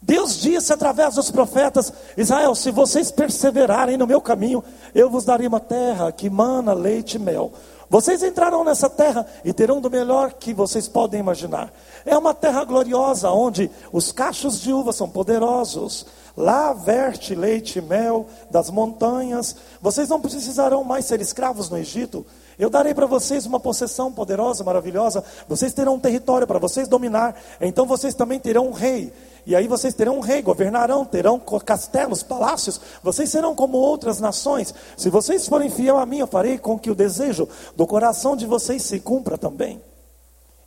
[0.01, 5.47] Deus disse através dos profetas: Israel, se vocês perseverarem no meu caminho, eu vos darei
[5.47, 7.53] uma terra que mana leite e mel.
[7.93, 11.71] Vocês entrarão nessa terra e terão do melhor que vocês podem imaginar.
[12.03, 16.03] É uma terra gloriosa, onde os cachos de uva são poderosos.
[16.35, 19.55] Lá verte leite e mel das montanhas.
[19.79, 22.25] Vocês não precisarão mais ser escravos no Egito.
[22.57, 25.23] Eu darei para vocês uma possessão poderosa, maravilhosa.
[25.47, 27.35] Vocês terão um território para vocês dominar.
[27.61, 29.13] Então vocês também terão um rei.
[29.45, 32.79] E aí vocês terão um rei, governarão, terão castelos, palácios.
[33.03, 34.73] Vocês serão como outras nações.
[34.95, 38.45] Se vocês forem fiel a mim, eu farei com que o desejo do coração de
[38.45, 39.81] vocês se cumpra também.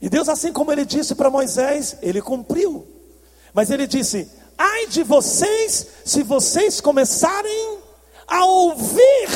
[0.00, 2.86] E Deus, assim como ele disse para Moisés, ele cumpriu.
[3.54, 7.78] Mas ele disse: Ai de vocês, se vocês começarem
[8.26, 9.28] a ouvir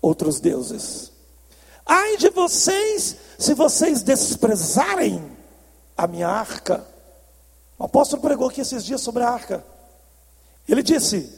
[0.00, 1.10] outros deuses.
[1.84, 5.22] Ai de vocês, se vocês desprezarem
[5.96, 6.84] a minha arca.
[7.78, 9.64] O apóstolo pregou aqui esses dias sobre a arca.
[10.68, 11.30] Ele disse: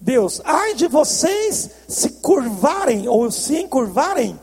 [0.00, 4.38] Deus, ai de vocês se curvarem ou se encurvarem,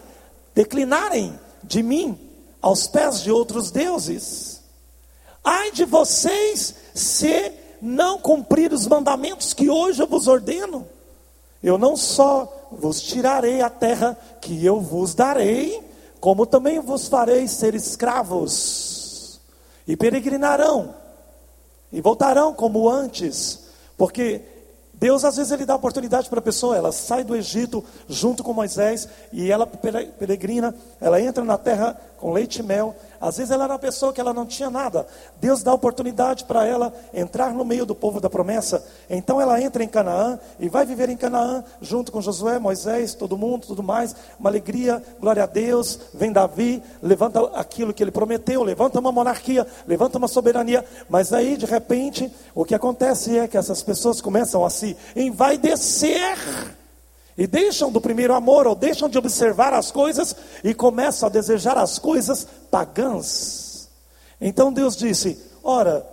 [0.53, 2.19] declinarem de mim
[2.61, 4.61] aos pés de outros deuses.
[5.43, 10.87] Ai de vocês se não cumprir os mandamentos que hoje eu vos ordeno.
[11.61, 15.81] Eu não só vos tirarei a terra que eu vos darei,
[16.19, 19.39] como também vos farei ser escravos,
[19.85, 20.95] e peregrinarão,
[21.93, 23.59] e voltarão como antes,
[23.95, 24.41] porque
[24.95, 28.53] Deus às vezes ele dá oportunidade para a pessoa, ela sai do Egito junto com
[28.53, 32.95] Moisés e ela peregrina, ela entra na terra com leite e mel.
[33.23, 35.07] Às vezes ela era uma pessoa que ela não tinha nada.
[35.39, 38.85] Deus dá oportunidade para ela entrar no meio do povo da promessa.
[39.09, 43.37] Então ela entra em Canaã e vai viver em Canaã junto com Josué, Moisés, todo
[43.37, 44.13] mundo, tudo mais.
[44.37, 45.97] Uma alegria, glória a Deus.
[46.13, 50.83] Vem Davi, levanta aquilo que ele prometeu, levanta uma monarquia, levanta uma soberania.
[51.09, 56.37] Mas aí de repente o que acontece é que essas pessoas começam a se envaidecer
[57.37, 61.77] e deixam do primeiro amor, ou deixam de observar as coisas e começam a desejar
[61.77, 63.89] as coisas pagãs.
[64.39, 66.05] Então Deus disse: Ora,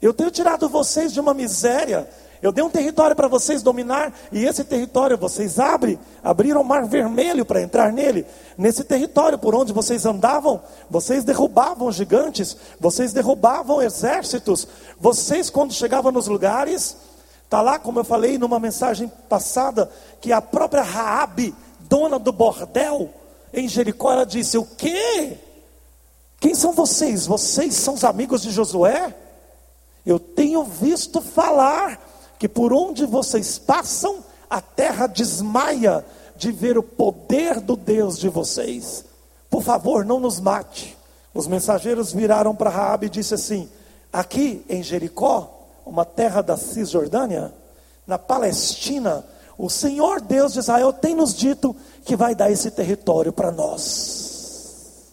[0.00, 2.08] eu tenho tirado vocês de uma miséria,
[2.40, 6.86] eu dei um território para vocês dominar, e esse território vocês abrem, abriram o mar
[6.86, 8.24] vermelho para entrar nele.
[8.56, 14.68] Nesse território por onde vocês andavam, vocês derrubavam gigantes, vocês derrubavam exércitos,
[15.00, 16.96] vocês, quando chegavam nos lugares,
[17.48, 23.08] Está lá, como eu falei numa mensagem passada, que a própria Raabe, dona do bordel
[23.54, 25.38] em Jericó, ela disse: O quê?
[26.38, 27.26] Quem são vocês?
[27.26, 29.16] Vocês são os amigos de Josué?
[30.04, 31.98] Eu tenho visto falar
[32.38, 36.04] que por onde vocês passam, a terra desmaia
[36.36, 39.06] de ver o poder do Deus de vocês.
[39.48, 40.98] Por favor, não nos mate.
[41.32, 43.70] Os mensageiros viraram para Raabe e disse assim:
[44.12, 45.57] Aqui em Jericó
[45.88, 47.52] uma terra da Cisjordânia,
[48.06, 49.24] na Palestina,
[49.56, 51.74] o Senhor Deus de Israel tem nos dito
[52.04, 55.12] que vai dar esse território para nós.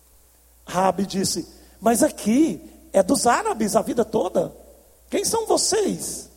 [0.65, 1.47] Rabi disse:
[1.79, 2.61] Mas aqui
[2.93, 4.53] é dos árabes a vida toda.
[5.09, 6.29] Quem são vocês?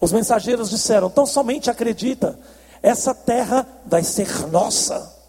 [0.00, 2.38] Os mensageiros disseram: Então somente acredita,
[2.82, 5.20] essa terra vai ser nossa.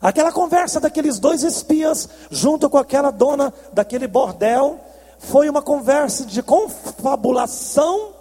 [0.00, 4.80] Aquela conversa daqueles dois espias, junto com aquela dona daquele bordel,
[5.22, 8.12] foi uma conversa de confabulação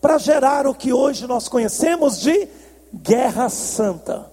[0.00, 2.48] para gerar o que hoje nós conhecemos de
[2.94, 4.30] guerra santa.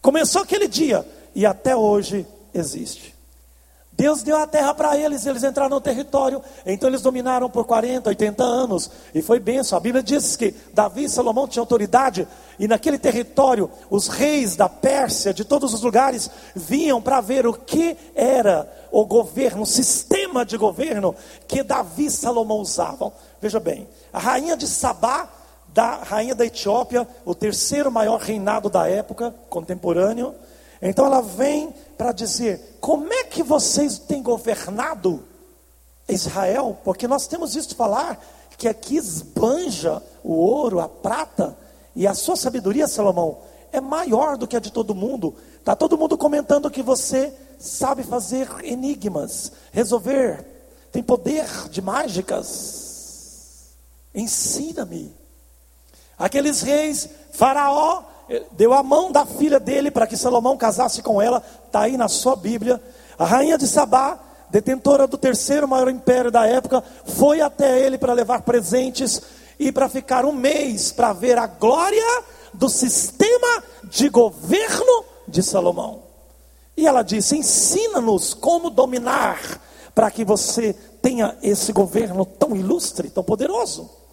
[0.00, 3.13] Começou aquele dia e até hoje existe.
[3.96, 8.08] Deus deu a terra para eles, eles entraram no território, então eles dominaram por 40,
[8.08, 9.78] 80 anos, e foi benção.
[9.78, 12.26] A Bíblia diz que Davi e Salomão tinham autoridade,
[12.58, 17.52] e naquele território, os reis da Pérsia, de todos os lugares, vinham para ver o
[17.52, 21.14] que era o governo, o sistema de governo
[21.46, 23.12] que Davi e Salomão usavam.
[23.40, 25.28] Veja bem, a rainha de Sabá,
[25.68, 30.34] da rainha da Etiópia, o terceiro maior reinado da época, contemporâneo,
[30.80, 35.24] então ela vem para dizer: como é que vocês têm governado
[36.08, 36.76] Israel?
[36.84, 38.22] Porque nós temos visto falar
[38.56, 41.56] que aqui esbanja o ouro, a prata,
[41.94, 43.38] e a sua sabedoria, Salomão,
[43.72, 45.34] é maior do que a de todo mundo.
[45.58, 50.44] Está todo mundo comentando que você sabe fazer enigmas, resolver,
[50.92, 53.74] tem poder de mágicas.
[54.14, 55.14] Ensina-me.
[56.18, 58.02] Aqueles reis, Faraó,
[58.52, 62.08] deu a mão da filha dele para que Salomão casasse com ela, está aí na
[62.08, 62.82] sua Bíblia.
[63.18, 64.18] A rainha de Sabá,
[64.50, 69.20] detentora do terceiro maior império da época, foi até ele para levar presentes
[69.58, 76.02] e para ficar um mês para ver a glória do sistema de governo de Salomão.
[76.76, 79.60] E ela disse: ensina-nos como dominar,
[79.94, 84.03] para que você tenha esse governo tão ilustre, tão poderoso.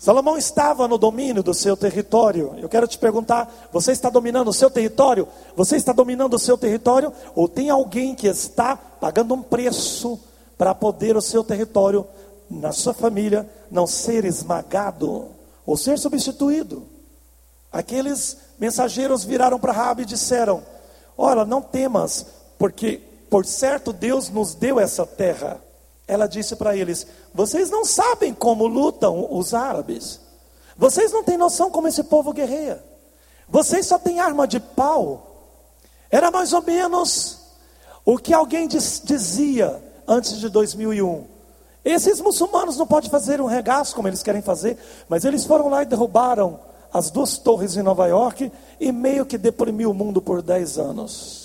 [0.00, 2.54] Salomão estava no domínio do seu território.
[2.56, 5.28] Eu quero te perguntar: você está dominando o seu território?
[5.54, 7.12] Você está dominando o seu território?
[7.34, 10.18] Ou tem alguém que está pagando um preço
[10.56, 12.06] para poder o seu território,
[12.50, 15.28] na sua família, não ser esmagado
[15.66, 16.82] ou ser substituído?
[17.70, 20.62] Aqueles mensageiros viraram para Rabi e disseram:
[21.14, 22.24] Ora, não temas,
[22.58, 25.60] porque por certo Deus nos deu essa terra
[26.10, 30.20] ela disse para eles: Vocês não sabem como lutam os árabes.
[30.76, 32.82] Vocês não têm noção como esse povo guerreia.
[33.48, 35.26] Vocês só têm arma de pau.
[36.10, 37.38] Era mais ou menos
[38.04, 41.24] o que alguém diz, dizia antes de 2001.
[41.84, 44.76] Esses muçulmanos não podem fazer um regaço como eles querem fazer,
[45.08, 46.60] mas eles foram lá e derrubaram
[46.92, 51.39] as duas torres em Nova York e meio que deprimiu o mundo por 10 anos.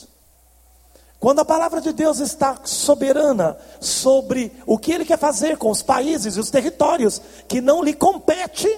[1.20, 5.82] Quando a palavra de Deus está soberana sobre o que ele quer fazer com os
[5.82, 8.70] países e os territórios que não lhe compete,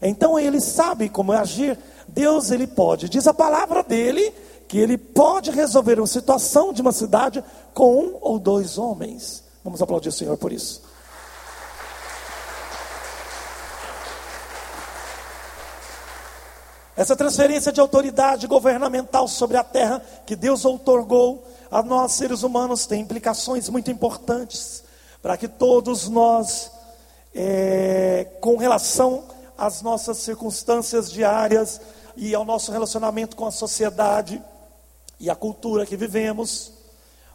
[0.00, 1.78] então ele sabe como agir.
[2.08, 4.32] Deus ele pode, diz a palavra dele,
[4.68, 9.44] que ele pode resolver uma situação de uma cidade com um ou dois homens.
[9.62, 10.82] Vamos aplaudir o Senhor por isso.
[16.96, 21.44] Essa transferência de autoridade governamental sobre a terra que Deus outorgou
[21.74, 24.84] a nós seres humanos tem implicações muito importantes
[25.20, 26.70] para que todos nós,
[27.34, 29.24] é, com relação
[29.58, 31.80] às nossas circunstâncias diárias
[32.16, 34.40] e ao nosso relacionamento com a sociedade
[35.18, 36.70] e a cultura que vivemos.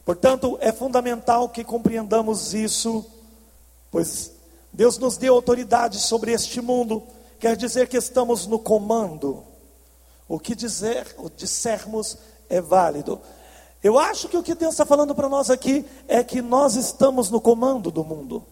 [0.06, 3.06] Portanto, é fundamental que compreendamos isso,
[3.92, 4.32] pois
[4.72, 7.04] Deus nos deu autoridade sobre este mundo,
[7.42, 9.44] quer dizer que estamos no comando.
[10.30, 12.18] O que dizer, o dissermos
[12.50, 13.20] é válido.
[13.84, 17.30] Eu acho que o que Deus está falando para nós aqui é que nós estamos
[17.30, 18.44] no comando do mundo.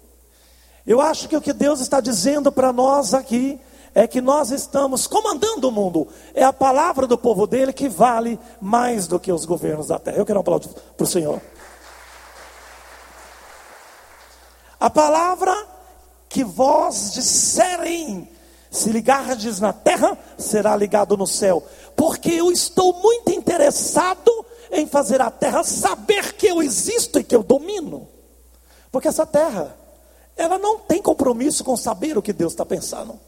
[0.85, 3.59] Eu acho que o que Deus está dizendo para nós aqui
[3.93, 6.07] é que nós estamos comandando o mundo.
[6.33, 10.17] É a palavra do povo dele que vale mais do que os governos da terra.
[10.17, 11.41] Eu quero um aplauso para o Senhor.
[14.79, 15.53] A palavra
[16.29, 18.29] que vós disserem,
[18.69, 21.63] se ligardes na terra, será ligado no céu.
[21.95, 27.35] Porque eu estou muito interessado em fazer a terra saber que eu existo e que
[27.35, 28.07] eu domino.
[28.91, 29.75] Porque essa terra
[30.37, 33.19] ela não tem compromisso com saber o que Deus está pensando.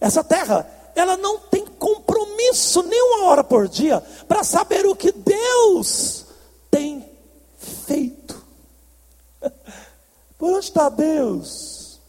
[0.00, 0.66] Essa terra,
[0.96, 6.24] ela não tem compromisso nem uma hora por dia para saber o que Deus
[6.70, 7.06] tem
[7.58, 8.42] feito.
[10.38, 12.00] Por onde está Deus?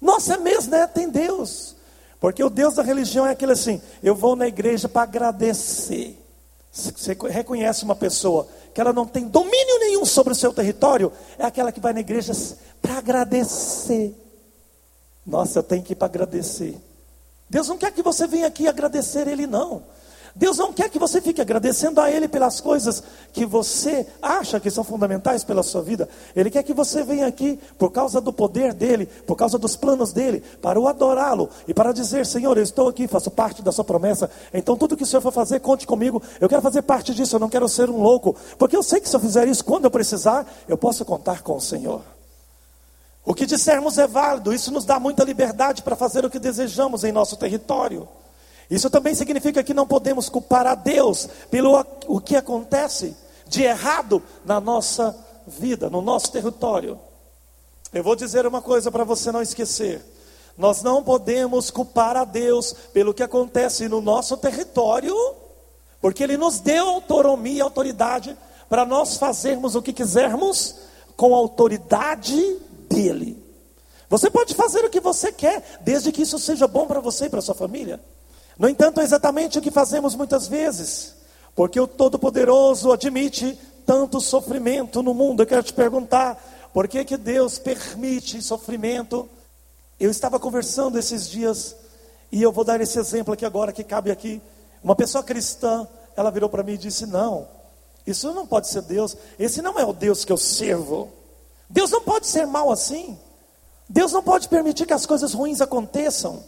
[0.00, 0.86] Nossa, é mesmo, né?
[0.86, 1.74] Tem Deus.
[2.20, 6.16] Porque o Deus da religião é aquele assim: eu vou na igreja para agradecer.
[6.72, 11.44] Você reconhece uma pessoa que ela não tem domínio nenhum sobre o seu território, é
[11.44, 12.32] aquela que vai na igreja
[12.80, 14.14] para agradecer.
[15.26, 16.78] Nossa, eu tenho que ir para agradecer.
[17.48, 19.82] Deus não quer que você venha aqui agradecer Ele, não.
[20.34, 23.02] Deus não quer que você fique agradecendo a Ele pelas coisas
[23.32, 26.08] que você acha que são fundamentais pela sua vida.
[26.34, 30.12] Ele quer que você venha aqui por causa do poder dEle, por causa dos planos
[30.12, 33.84] dEle, para o adorá-lo e para dizer: Senhor, eu estou aqui, faço parte da Sua
[33.84, 34.30] promessa.
[34.54, 36.22] Então, tudo que o Senhor for fazer, conte comigo.
[36.40, 39.08] Eu quero fazer parte disso, eu não quero ser um louco, porque eu sei que
[39.08, 42.02] se eu fizer isso, quando eu precisar, eu posso contar com o Senhor.
[43.24, 47.04] O que dissermos é válido, isso nos dá muita liberdade para fazer o que desejamos
[47.04, 48.08] em nosso território.
[48.70, 53.16] Isso também significa que não podemos culpar a Deus pelo o que acontece
[53.46, 55.16] de errado na nossa
[55.46, 56.98] vida, no nosso território.
[57.92, 60.00] Eu vou dizer uma coisa para você não esquecer.
[60.56, 65.16] Nós não podemos culpar a Deus pelo que acontece no nosso território,
[66.00, 68.36] porque Ele nos deu autonomia e autoridade
[68.68, 70.76] para nós fazermos o que quisermos
[71.16, 72.58] com a autoridade
[72.88, 73.42] dEle.
[74.08, 77.28] Você pode fazer o que você quer, desde que isso seja bom para você e
[77.30, 78.00] para sua família.
[78.60, 81.14] No entanto, é exatamente o que fazemos muitas vezes,
[81.56, 85.42] porque o Todo-Poderoso admite tanto sofrimento no mundo.
[85.42, 89.26] Eu quero te perguntar, por que, que Deus permite sofrimento?
[89.98, 91.74] Eu estava conversando esses dias,
[92.30, 94.42] e eu vou dar esse exemplo aqui agora, que cabe aqui.
[94.84, 97.48] Uma pessoa cristã, ela virou para mim e disse: Não,
[98.06, 101.08] isso não pode ser Deus, esse não é o Deus que eu servo.
[101.66, 103.18] Deus não pode ser mal assim.
[103.88, 106.44] Deus não pode permitir que as coisas ruins aconteçam.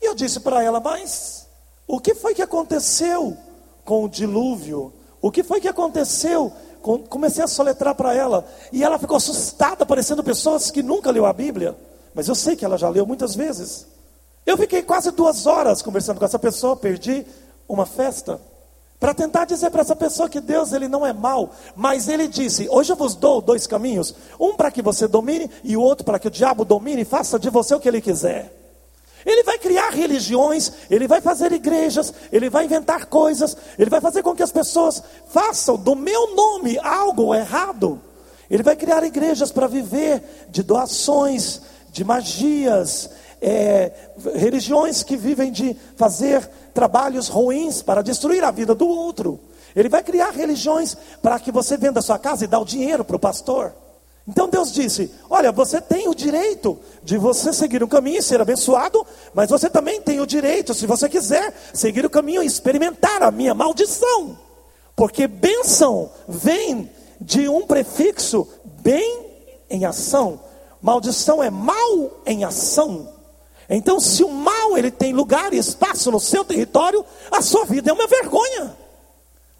[0.00, 1.41] E eu disse para ela: Mas
[1.86, 3.36] o que foi que aconteceu
[3.84, 4.92] com o dilúvio?
[5.20, 6.52] O que foi que aconteceu?
[7.08, 11.32] Comecei a soletrar para ela e ela ficou assustada, parecendo pessoas que nunca leu a
[11.32, 11.76] Bíblia,
[12.14, 13.86] mas eu sei que ela já leu muitas vezes.
[14.44, 17.24] Eu fiquei quase duas horas conversando com essa pessoa, perdi
[17.68, 18.40] uma festa,
[18.98, 22.68] para tentar dizer para essa pessoa que Deus ele não é mau, mas ele disse:
[22.68, 26.18] Hoje eu vos dou dois caminhos, um para que você domine e o outro para
[26.18, 28.61] que o diabo domine e faça de você o que ele quiser.
[29.24, 34.22] Ele vai criar religiões, ele vai fazer igrejas, ele vai inventar coisas, ele vai fazer
[34.22, 38.00] com que as pessoas façam do meu nome algo errado.
[38.50, 43.10] Ele vai criar igrejas para viver de doações, de magias,
[43.40, 43.92] é,
[44.34, 49.40] religiões que vivem de fazer trabalhos ruins para destruir a vida do outro.
[49.74, 53.16] Ele vai criar religiões para que você venda sua casa e dá o dinheiro para
[53.16, 53.74] o pastor.
[54.26, 58.40] Então Deus disse: Olha, você tem o direito de você seguir o caminho e ser
[58.40, 59.04] abençoado,
[59.34, 63.30] mas você também tem o direito, se você quiser, seguir o caminho e experimentar a
[63.30, 64.38] minha maldição.
[64.94, 68.46] Porque bênção vem de um prefixo
[68.82, 69.26] bem
[69.68, 70.40] em ação.
[70.80, 73.08] Maldição é mal em ação.
[73.68, 77.90] Então, se o mal ele tem lugar e espaço no seu território, a sua vida
[77.90, 78.76] é uma vergonha.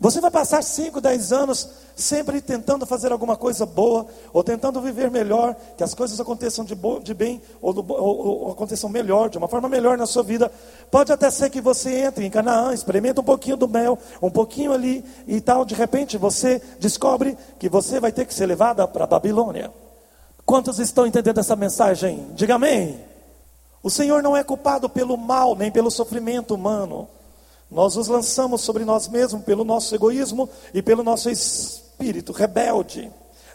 [0.03, 5.09] Você vai passar 5, 10 anos sempre tentando fazer alguma coisa boa, ou tentando viver
[5.13, 9.39] melhor, que as coisas aconteçam de, de bem, ou, do, ou, ou, aconteçam melhor, de
[9.39, 10.51] uma forma melhor na sua vida.
[10.91, 14.73] Pode até ser que você entre em Canaã, experimenta um pouquinho do mel, um pouquinho
[14.73, 19.05] ali e tal, de repente você descobre que você vai ter que ser levada para
[19.05, 19.73] a Babilônia.
[20.45, 22.27] Quantos estão entendendo essa mensagem?
[22.35, 22.99] Diga amém.
[23.81, 27.09] O Senhor não é culpado pelo mal, nem pelo sofrimento humano.
[27.73, 33.11] Nós nos lançamos sobre nós mesmos pelo nosso egoísmo e pelo nosso espírito rebelde.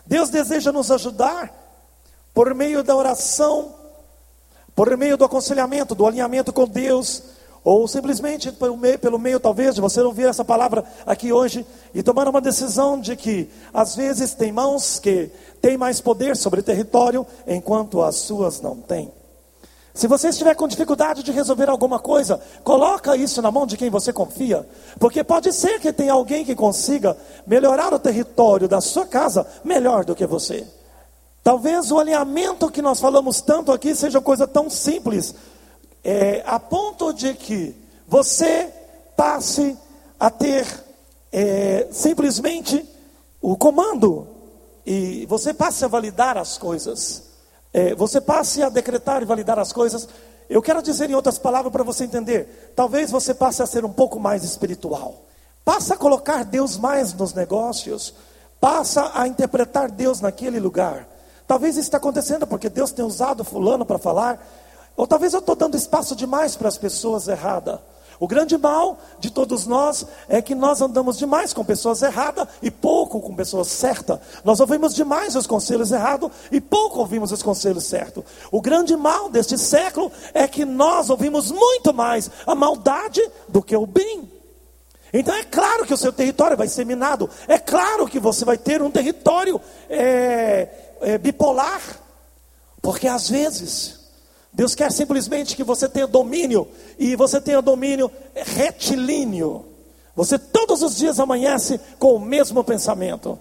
[0.05, 1.53] Deus deseja nos ajudar
[2.33, 3.77] por meio da oração
[4.77, 7.23] por meio do aconselhamento, do alinhamento com Deus,
[7.63, 11.65] ou simplesmente pelo meio, pelo meio talvez de você ouvir essa palavra aqui hoje
[11.95, 16.61] e tomar uma decisão de que às vezes tem mãos que têm mais poder sobre
[16.61, 19.11] território, enquanto as suas não têm.
[19.97, 23.89] Se você estiver com dificuldade de resolver alguma coisa, coloca isso na mão de quem
[23.89, 24.63] você confia,
[24.99, 27.17] porque pode ser que tenha alguém que consiga
[27.47, 30.67] melhorar o território da sua casa melhor do que você.
[31.43, 35.33] Talvez o alinhamento que nós falamos tanto aqui seja coisa tão simples,
[36.03, 37.75] é, a ponto de que
[38.07, 38.71] você
[39.15, 39.75] passe
[40.19, 40.67] a ter
[41.31, 42.87] é, simplesmente
[43.41, 44.27] o comando
[44.85, 47.26] e você passe a validar as coisas,
[47.77, 50.09] é, você passe a decretar e validar as coisas.
[50.49, 52.73] Eu quero dizer em outras palavras para você entender.
[52.75, 55.21] Talvez você passe a ser um pouco mais espiritual.
[55.63, 58.15] Passa a colocar Deus mais nos negócios.
[58.59, 61.07] Passa a interpretar Deus naquele lugar.
[61.45, 64.43] Talvez isso está acontecendo porque Deus tem usado fulano para falar,
[64.95, 67.79] ou talvez eu estou dando espaço demais para as pessoas erradas.
[68.19, 72.71] O grande mal de todos nós é que nós andamos demais com pessoas erradas e
[72.71, 74.19] pouco com pessoas certas.
[74.43, 78.23] Nós ouvimos demais os conselhos errados e pouco ouvimos os conselhos certos.
[78.51, 83.75] O grande mal deste século é que nós ouvimos muito mais a maldade do que
[83.75, 84.31] o bem.
[85.13, 87.29] Então é claro que o seu território vai ser minado.
[87.47, 90.67] É claro que você vai ter um território é,
[91.01, 91.81] é, bipolar,
[92.81, 93.96] porque às vezes
[94.57, 99.63] Deus quer simplesmente que você tenha domínio e você tenha domínio retilíneo.
[100.15, 103.37] Você todos os dias amanhece com o mesmo pensamento.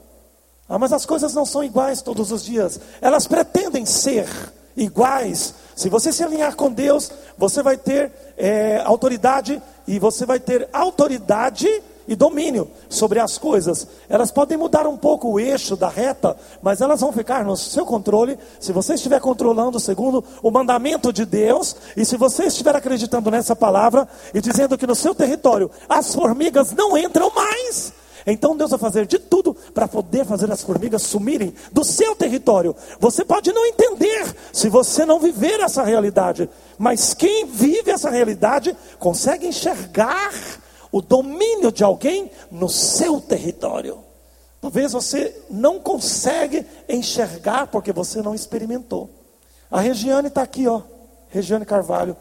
[0.69, 2.79] Ah, mas as coisas não são iguais todos os dias.
[3.01, 4.29] Elas pretendem ser
[4.77, 5.55] iguais.
[5.75, 10.69] Se você se alinhar com Deus, você vai ter é, autoridade e você vai ter
[10.71, 11.67] autoridade
[12.09, 13.87] e domínio sobre as coisas.
[14.09, 17.85] Elas podem mudar um pouco o eixo da reta, mas elas vão ficar no seu
[17.85, 23.31] controle se você estiver controlando segundo o mandamento de Deus e se você estiver acreditando
[23.31, 27.93] nessa palavra e dizendo que no seu território as formigas não entram mais.
[28.27, 32.75] Então Deus vai fazer de tudo para poder fazer as formigas sumirem do seu território.
[32.99, 38.77] Você pode não entender se você não viver essa realidade, mas quem vive essa realidade
[38.99, 40.33] consegue enxergar
[40.97, 43.99] o domínio de alguém no seu território.
[44.63, 49.11] Talvez você não consegue enxergar porque você não experimentou.
[49.71, 50.81] A Regiane está aqui, ó.
[51.29, 52.17] Regiane Carvalho.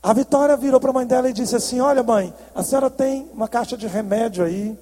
[0.00, 3.28] A Vitória virou para a mãe dela e disse assim: Olha, mãe, a senhora tem
[3.34, 4.78] uma caixa de remédio aí.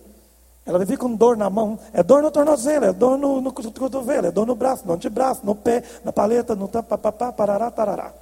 [0.67, 1.79] Ela vive com dor na mão.
[1.95, 5.41] É dor no tornozelo, é dor no, no cotovelo, é dor no braço, no antebraço,
[5.45, 8.13] no pé, na paleta, no papapá, parará, tarará.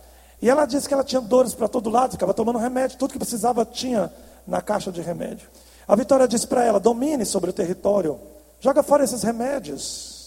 [0.40, 3.18] E ela disse que ela tinha dores para todo lado, ficava tomando remédio, tudo que
[3.18, 4.12] precisava tinha
[4.48, 5.48] na caixa de remédio.
[5.86, 8.18] A Vitória disse para ela: domine sobre o território,
[8.58, 10.17] joga fora esses remédios.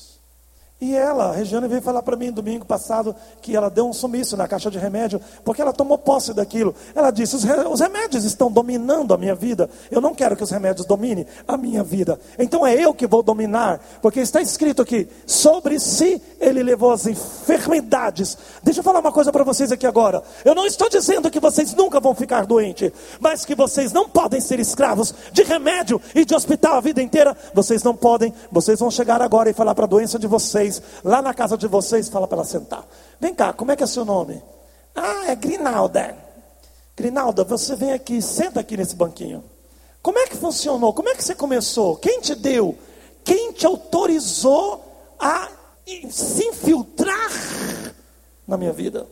[0.82, 4.48] E ela, Regiane, veio falar para mim domingo passado que ela deu um sumiço na
[4.48, 6.74] caixa de remédio, porque ela tomou posse daquilo.
[6.96, 9.70] Ela disse: os, os remédios estão dominando a minha vida.
[9.92, 12.20] Eu não quero que os remédios dominem a minha vida.
[12.40, 17.06] Então é eu que vou dominar, porque está escrito aqui: sobre si ele levou as
[17.06, 18.36] enfermidades.
[18.64, 20.24] Deixa eu falar uma coisa para vocês aqui agora.
[20.44, 24.42] Eu não estou dizendo que vocês nunca vão ficar doentes, mas que vocês não podem
[24.42, 27.38] ser escravos de remédio e de hospital a vida inteira.
[27.54, 28.34] Vocês não podem.
[28.52, 31.58] Vocês vão chegar agora e falar para a doença de vocês vocês, lá na casa
[31.58, 32.88] de vocês, fala para ela sentar.
[33.20, 34.42] Vem cá, como é que é seu nome?
[34.96, 36.16] Ah, é Grinalda.
[36.96, 39.44] Grinalda, você vem aqui, senta aqui nesse banquinho.
[40.02, 40.94] Como é que funcionou?
[40.94, 41.96] Como é que você começou?
[41.98, 42.78] Quem te deu?
[43.24, 44.84] Quem te autorizou
[45.20, 45.50] a
[46.10, 47.32] se infiltrar
[48.48, 49.08] na minha vida?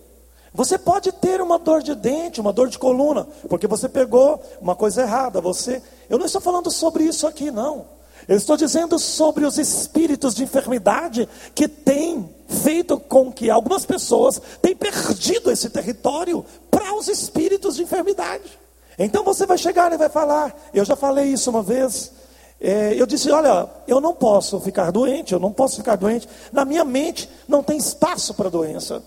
[0.53, 4.75] Você pode ter uma dor de dente, uma dor de coluna, porque você pegou uma
[4.75, 5.39] coisa errada.
[5.39, 7.98] Você, eu não estou falando sobre isso aqui, não.
[8.27, 14.41] Eu estou dizendo sobre os espíritos de enfermidade que têm feito com que algumas pessoas
[14.61, 18.59] tenham perdido esse território para os espíritos de enfermidade.
[18.97, 22.11] Então você vai chegar e vai falar, eu já falei isso uma vez.
[22.59, 26.27] É, eu disse: Olha, eu não posso ficar doente, eu não posso ficar doente.
[26.51, 29.01] Na minha mente não tem espaço para doença.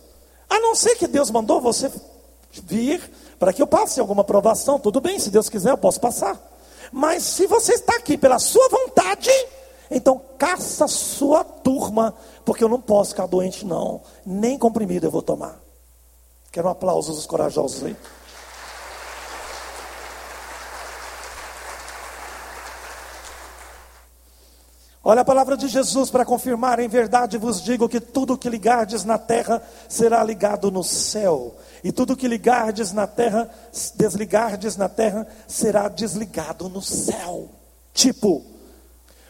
[0.49, 1.91] A não ser que Deus mandou você
[2.51, 3.01] vir
[3.39, 4.79] para que eu passe alguma provação.
[4.79, 6.52] Tudo bem, se Deus quiser, eu posso passar.
[6.93, 9.31] Mas se você está aqui pela sua vontade,
[9.91, 12.15] então caça sua turma,
[12.45, 14.03] porque eu não posso ficar doente, não.
[14.25, 15.59] Nem comprimido eu vou tomar.
[16.53, 17.97] Quero um aplauso dos corajosos aí.
[25.05, 29.05] Olha a palavra de Jesus para confirmar, em verdade vos digo que tudo que ligardes
[29.05, 33.51] na terra será ligado no céu, e tudo que ligardes na terra,
[33.97, 37.51] desligardes na terra, será desligado no céu.
[37.93, 38.45] Tipo,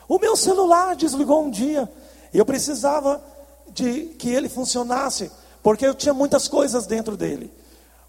[0.07, 1.91] o meu celular desligou um dia,
[2.35, 3.23] e eu precisava
[3.69, 7.51] de que ele funcionasse, porque eu tinha muitas coisas dentro dele.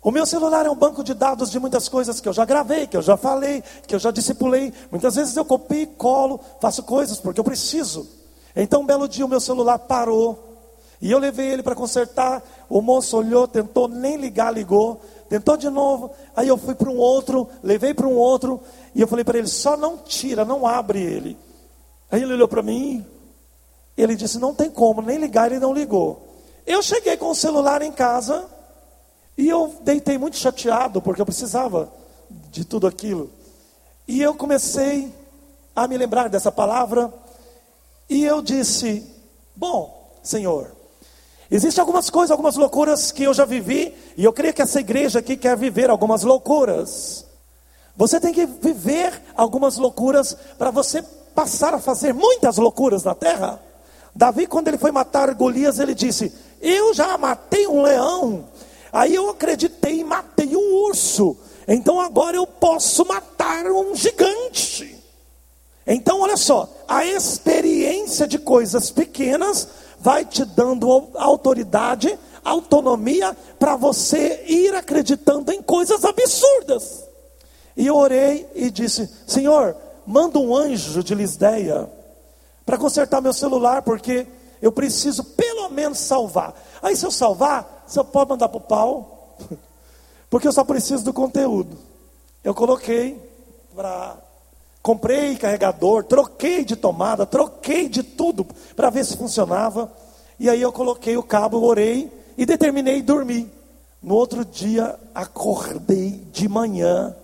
[0.03, 2.85] O meu celular é um banco de dados de muitas coisas que eu já gravei,
[2.85, 4.73] que eu já falei, que eu já discipulei.
[4.91, 8.05] Muitas vezes eu copio, colo, faço coisas porque eu preciso.
[8.53, 10.51] Então, um belo dia, o meu celular parou.
[11.01, 12.43] E eu levei ele para consertar.
[12.69, 14.99] O moço olhou, tentou nem ligar, ligou.
[15.29, 16.11] Tentou de novo.
[16.35, 18.59] Aí eu fui para um outro, levei para um outro.
[18.93, 21.37] E eu falei para ele: só não tira, não abre ele.
[22.11, 23.05] Aí ele olhou para mim.
[23.97, 26.27] Ele disse: não tem como, nem ligar, ele não ligou.
[26.67, 28.52] Eu cheguei com o celular em casa.
[29.37, 31.91] E eu deitei muito chateado, porque eu precisava
[32.51, 33.31] de tudo aquilo.
[34.07, 35.13] E eu comecei
[35.75, 37.11] a me lembrar dessa palavra.
[38.09, 39.03] E eu disse:
[39.55, 40.71] Bom, Senhor,
[41.49, 45.19] existem algumas coisas, algumas loucuras que eu já vivi, e eu creio que essa igreja
[45.19, 47.25] aqui quer viver algumas loucuras.
[47.95, 51.03] Você tem que viver algumas loucuras para você
[51.35, 53.59] passar a fazer muitas loucuras na terra.
[54.15, 58.45] Davi, quando ele foi matar Golias, ele disse: Eu já matei um leão,
[58.93, 61.35] Aí eu acreditei e matei um urso.
[61.67, 64.95] Então agora eu posso matar um gigante.
[65.85, 69.67] Então olha só, a experiência de coisas pequenas
[69.99, 77.03] vai te dando autoridade, autonomia para você ir acreditando em coisas absurdas.
[77.75, 79.75] E eu orei e disse: Senhor,
[80.05, 81.89] manda um anjo de Lisdeia
[82.63, 84.27] para consertar meu celular, porque
[84.61, 86.53] eu preciso pelo menos salvar.
[86.81, 89.37] Aí se eu salvar, você pode mandar para o pau,
[90.29, 91.77] porque eu só preciso do conteúdo.
[92.43, 93.19] Eu coloquei
[93.75, 94.17] para.
[94.81, 99.89] Comprei carregador, troquei de tomada, troquei de tudo para ver se funcionava.
[100.37, 103.49] E aí eu coloquei o cabo, orei e determinei dormir.
[104.01, 107.15] No outro dia, acordei de manhã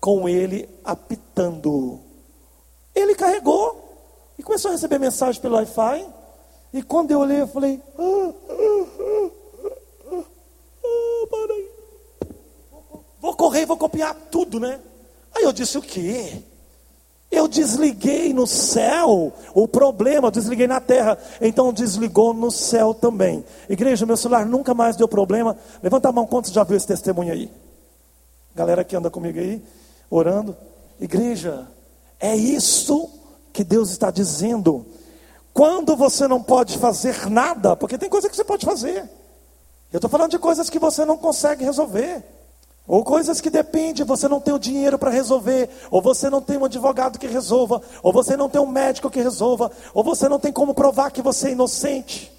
[0.00, 1.98] com ele apitando.
[2.94, 6.06] Ele carregou e começou a receber mensagem pelo Wi-Fi.
[6.72, 9.30] E quando eu olhei, eu falei: ah, ah, ah.
[13.20, 14.80] Vou correr, vou copiar tudo, né?
[15.34, 16.42] Aí eu disse: o quê?
[17.30, 23.44] Eu desliguei no céu o problema, eu desliguei na terra, então desligou no céu também.
[23.68, 25.56] Igreja, meu celular nunca mais deu problema.
[25.80, 27.48] Levanta a mão, quantos já viu esse testemunho aí?
[28.52, 29.62] Galera que anda comigo aí,
[30.10, 30.56] orando.
[30.98, 31.68] Igreja,
[32.18, 33.08] é isso
[33.52, 34.84] que Deus está dizendo.
[35.54, 39.08] Quando você não pode fazer nada, porque tem coisa que você pode fazer.
[39.92, 42.22] Eu estou falando de coisas que você não consegue resolver.
[42.86, 46.58] Ou coisas que dependem, você não tem o dinheiro para resolver, ou você não tem
[46.58, 50.40] um advogado que resolva, ou você não tem um médico que resolva, ou você não
[50.40, 52.32] tem como provar que você é inocente.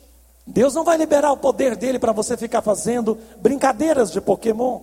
[0.46, 4.82] Deus não vai liberar o poder dele para você ficar fazendo brincadeiras de Pokémon.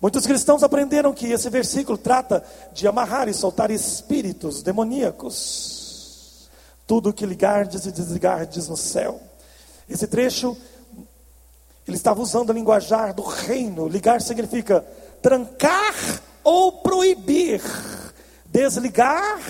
[0.00, 6.48] Muitos cristãos aprenderam que esse versículo trata de amarrar e soltar espíritos demoníacos.
[6.86, 9.20] Tudo que ligardes e desligardes no céu.
[9.88, 10.56] Esse trecho
[11.86, 13.86] ele estava usando a linguajar do reino.
[13.86, 14.84] Ligar significa
[15.22, 15.94] trancar
[16.42, 17.62] ou proibir.
[18.46, 19.40] Desligar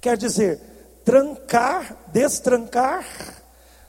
[0.00, 0.60] quer dizer
[1.04, 3.06] trancar, destrancar.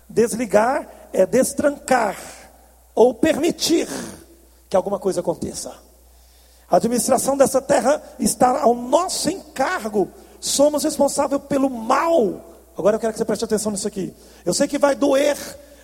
[0.08, 2.18] Desligar é destrancar
[2.96, 3.88] ou permitir
[4.70, 5.74] que alguma coisa aconteça.
[6.70, 10.08] A administração dessa terra está ao nosso encargo.
[10.40, 12.46] Somos responsáveis pelo mal.
[12.78, 14.14] Agora eu quero que você preste atenção nisso aqui.
[14.46, 15.36] Eu sei que vai doer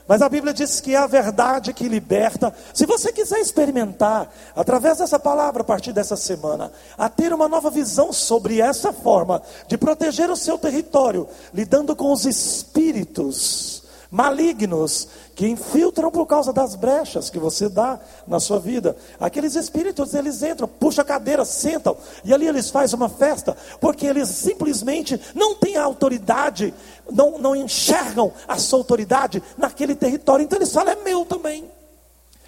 [0.07, 2.53] mas a Bíblia diz que é a verdade que liberta.
[2.73, 7.71] Se você quiser experimentar, através dessa palavra, a partir dessa semana, a ter uma nova
[7.71, 15.47] visão sobre essa forma de proteger o seu território, lidando com os espíritos malignos que
[15.47, 18.95] infiltram por causa das brechas que você dá na sua vida.
[19.19, 24.05] Aqueles espíritos, eles entram, puxam a cadeira, sentam, e ali eles fazem uma festa, porque
[24.05, 26.73] eles simplesmente não têm autoridade,
[27.11, 30.43] não, não enxergam a sua autoridade naquele território.
[30.43, 31.69] Então eles falam, é meu também.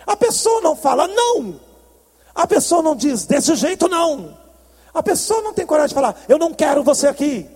[0.06, 1.60] A pessoa não fala não.
[2.34, 4.38] A pessoa não diz desse jeito não.
[4.94, 7.48] A pessoa não tem coragem de falar, eu não quero você aqui.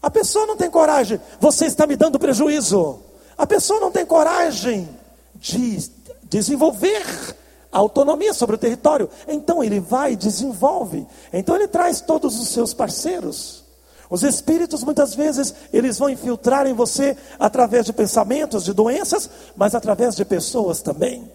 [0.00, 3.07] A pessoa não tem coragem, você está me dando prejuízo.
[3.38, 4.88] A pessoa não tem coragem
[5.36, 5.88] de
[6.24, 7.36] desenvolver
[7.70, 9.08] autonomia sobre o território.
[9.28, 11.06] Então ele vai e desenvolve.
[11.32, 13.64] Então ele traz todos os seus parceiros.
[14.10, 19.74] Os espíritos muitas vezes eles vão infiltrar em você através de pensamentos, de doenças, mas
[19.74, 21.30] através de pessoas também.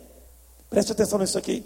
[0.70, 1.64] Preste atenção nisso aqui.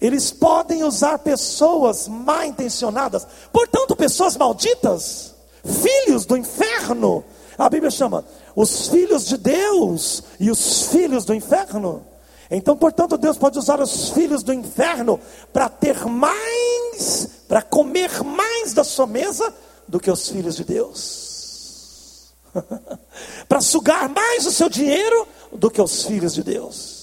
[0.00, 7.24] Eles podem usar pessoas mal intencionadas, portanto, pessoas malditas, filhos do inferno.
[7.58, 8.24] A Bíblia chama
[8.54, 12.06] os filhos de Deus e os filhos do inferno.
[12.50, 15.20] Então, portanto, Deus pode usar os filhos do inferno
[15.52, 19.54] para ter mais, para comer mais da sua mesa
[19.86, 22.32] do que os filhos de Deus.
[23.48, 27.00] para sugar mais o seu dinheiro do que os filhos de Deus.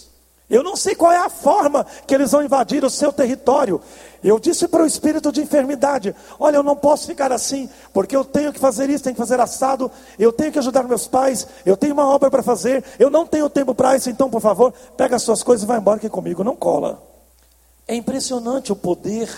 [0.50, 3.82] Eu não sei qual é a forma que eles vão invadir o seu território.
[4.24, 8.26] Eu disse para o espírito de enfermidade: Olha, eu não posso ficar assim, porque eu
[8.26, 11.78] tenho que fazer isso, tenho que fazer assado, eu tenho que ajudar meus pais, eu
[11.78, 15.16] tenho uma obra para fazer, eu não tenho tempo para isso, então, por favor, pega
[15.16, 17.02] as suas coisas e vai embora aqui comigo, não cola.
[17.88, 19.30] É impressionante o poder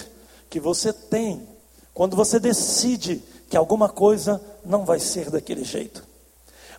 [0.49, 1.47] que você tem
[1.93, 6.03] quando você decide que alguma coisa não vai ser daquele jeito.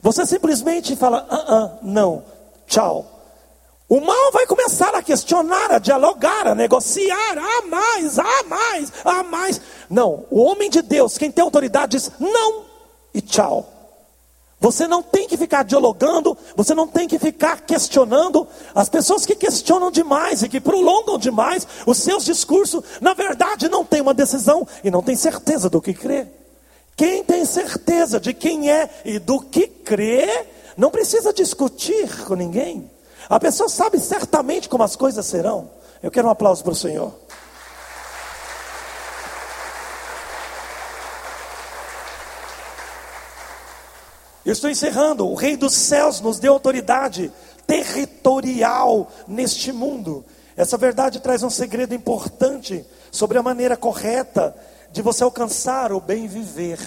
[0.02, 2.24] Você simplesmente fala: ah, ah, não,
[2.66, 3.19] tchau.
[3.90, 9.22] O mal vai começar a questionar, a dialogar, a negociar, a mais, a mais, a
[9.24, 9.60] mais.
[9.90, 12.66] Não, o homem de Deus, quem tem autoridade, diz não
[13.12, 13.68] e tchau.
[14.60, 18.46] Você não tem que ficar dialogando, você não tem que ficar questionando.
[18.72, 23.84] As pessoas que questionam demais e que prolongam demais os seus discursos, na verdade não
[23.84, 26.28] tem uma decisão e não tem certeza do que crê.
[26.96, 32.88] Quem tem certeza de quem é e do que crê, não precisa discutir com ninguém.
[33.30, 35.70] A pessoa sabe certamente como as coisas serão.
[36.02, 37.14] Eu quero um aplauso para o Senhor.
[44.44, 45.28] Eu estou encerrando.
[45.28, 47.30] O Rei dos Céus nos deu autoridade
[47.68, 50.24] territorial neste mundo.
[50.56, 54.56] Essa verdade traz um segredo importante sobre a maneira correta
[54.90, 56.80] de você alcançar o bem viver.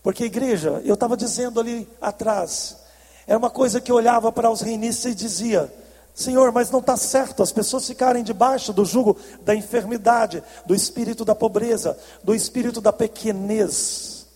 [0.00, 2.85] Porque, igreja, eu estava dizendo ali atrás,
[3.26, 5.72] era uma coisa que olhava para os reinistas e dizia:
[6.14, 11.24] Senhor, mas não está certo as pessoas ficarem debaixo do jugo da enfermidade, do espírito
[11.24, 14.26] da pobreza, do espírito da pequenez.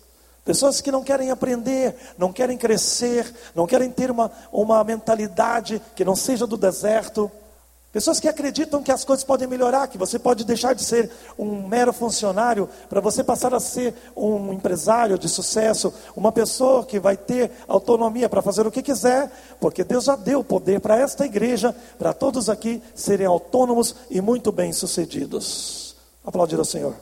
[0.45, 6.05] Pessoas que não querem aprender, não querem crescer, não querem ter uma, uma mentalidade que
[6.05, 7.31] não seja do deserto.
[7.93, 11.67] Pessoas que acreditam que as coisas podem melhorar, que você pode deixar de ser um
[11.67, 17.17] mero funcionário para você passar a ser um empresário de sucesso, uma pessoa que vai
[17.17, 19.29] ter autonomia para fazer o que quiser,
[19.59, 24.53] porque Deus já deu poder para esta igreja, para todos aqui serem autônomos e muito
[24.53, 25.97] bem-sucedidos.
[26.25, 26.95] Aplaudir ao Senhor.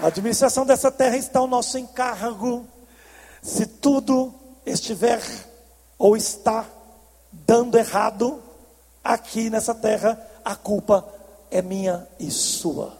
[0.00, 2.66] A administração dessa terra está ao nosso encargo.
[3.40, 4.34] Se tudo
[4.66, 5.22] estiver
[6.04, 6.66] ou está
[7.32, 8.38] dando errado
[9.02, 11.02] aqui nessa terra, a culpa
[11.50, 12.92] é minha e sua.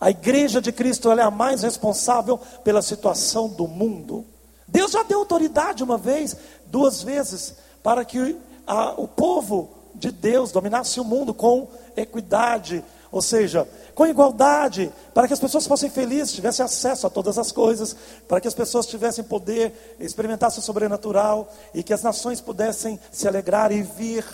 [0.00, 4.26] A igreja de Cristo é a mais responsável pela situação do mundo.
[4.66, 6.36] Deus já deu autoridade uma vez,
[6.66, 8.36] duas vezes, para que
[8.66, 15.26] a, o povo de Deus dominasse o mundo com equidade, ou seja, com igualdade, para
[15.26, 17.96] que as pessoas fossem felizes, tivessem acesso a todas as coisas,
[18.26, 23.26] para que as pessoas tivessem poder, experimentassem o sobrenatural e que as nações pudessem se
[23.26, 24.24] alegrar e vir.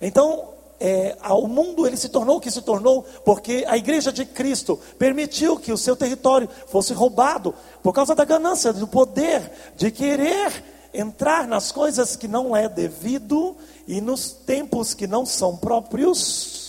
[0.00, 0.48] Então,
[0.80, 4.78] é, o mundo ele se tornou o que se tornou porque a igreja de Cristo
[4.98, 10.64] permitiu que o seu território fosse roubado por causa da ganância, do poder de querer
[10.92, 13.56] entrar nas coisas que não é devido
[13.86, 16.63] e nos tempos que não são próprios.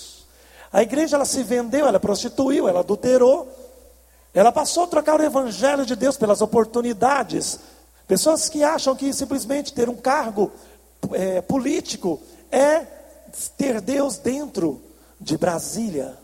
[0.76, 3.48] A igreja ela se vendeu, ela prostituiu, ela adulterou.
[4.34, 7.58] Ela passou a trocar o evangelho de Deus pelas oportunidades.
[8.06, 10.52] Pessoas que acham que simplesmente ter um cargo
[11.14, 12.20] é, político
[12.52, 12.86] é
[13.58, 14.82] ter Deus dentro
[15.18, 16.18] de Brasília.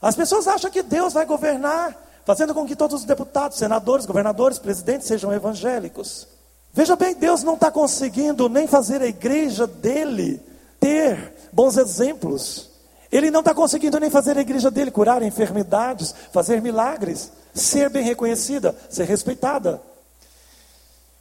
[0.00, 4.60] As pessoas acham que Deus vai governar, fazendo com que todos os deputados, senadores, governadores,
[4.60, 6.28] presidentes sejam evangélicos.
[6.72, 10.40] Veja bem, Deus não está conseguindo nem fazer a igreja dele
[10.78, 12.75] ter bons exemplos.
[13.10, 18.04] Ele não está conseguindo nem fazer a igreja dele curar enfermidades, fazer milagres, ser bem
[18.04, 19.80] reconhecida, ser respeitada.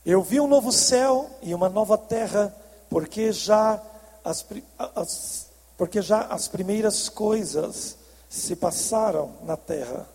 [0.05, 2.55] Eu vi um novo céu e uma nova terra,
[2.89, 3.81] porque já
[4.23, 4.45] as,
[4.95, 7.97] as, porque já as primeiras coisas
[8.29, 10.07] se passaram na terra.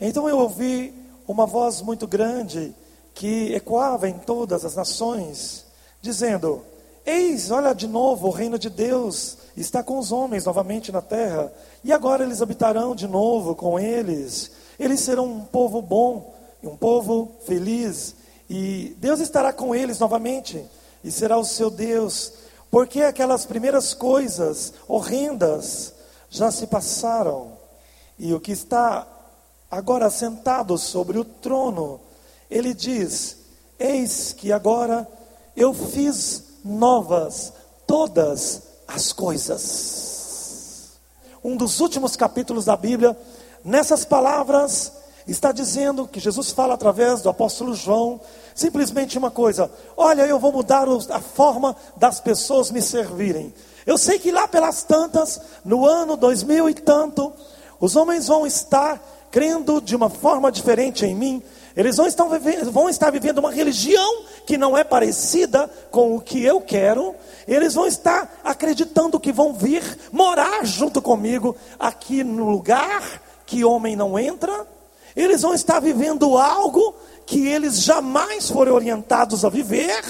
[0.00, 0.94] Então eu ouvi
[1.26, 2.74] uma voz muito grande
[3.14, 5.64] que ecoava em todas as nações,
[6.00, 6.64] dizendo:
[7.04, 11.52] Eis, olha de novo, o reino de Deus está com os homens novamente na terra,
[11.84, 14.50] e agora eles habitarão de novo com eles.
[14.78, 18.14] Eles serão um povo bom, um povo feliz,
[18.48, 20.64] e Deus estará com eles novamente,
[21.04, 22.32] e será o seu Deus,
[22.70, 25.92] porque aquelas primeiras coisas horrendas
[26.30, 27.52] já se passaram,
[28.18, 29.06] e o que está
[29.70, 32.00] agora sentado sobre o trono,
[32.50, 33.38] ele diz:
[33.78, 35.08] Eis que agora
[35.56, 37.52] eu fiz novas
[37.86, 40.92] todas as coisas.
[41.42, 43.16] Um dos últimos capítulos da Bíblia,
[43.64, 44.92] nessas palavras,
[45.26, 48.20] está dizendo que Jesus fala através do apóstolo João,
[48.54, 53.52] simplesmente uma coisa: olha, eu vou mudar a forma das pessoas me servirem.
[53.84, 57.32] Eu sei que lá pelas tantas, no ano 2000 e tanto,
[57.80, 61.42] os homens vão estar crendo de uma forma diferente em mim,
[61.76, 66.20] Eles vão estar, vivendo, vão estar vivendo uma religião que não é parecida com o
[66.20, 67.14] que eu quero.
[67.46, 73.96] Eles vão estar acreditando que vão vir morar junto comigo aqui no lugar que homem
[73.96, 74.66] não entra.
[75.14, 76.94] Eles vão estar vivendo algo
[77.26, 80.02] que eles jamais foram orientados a viver.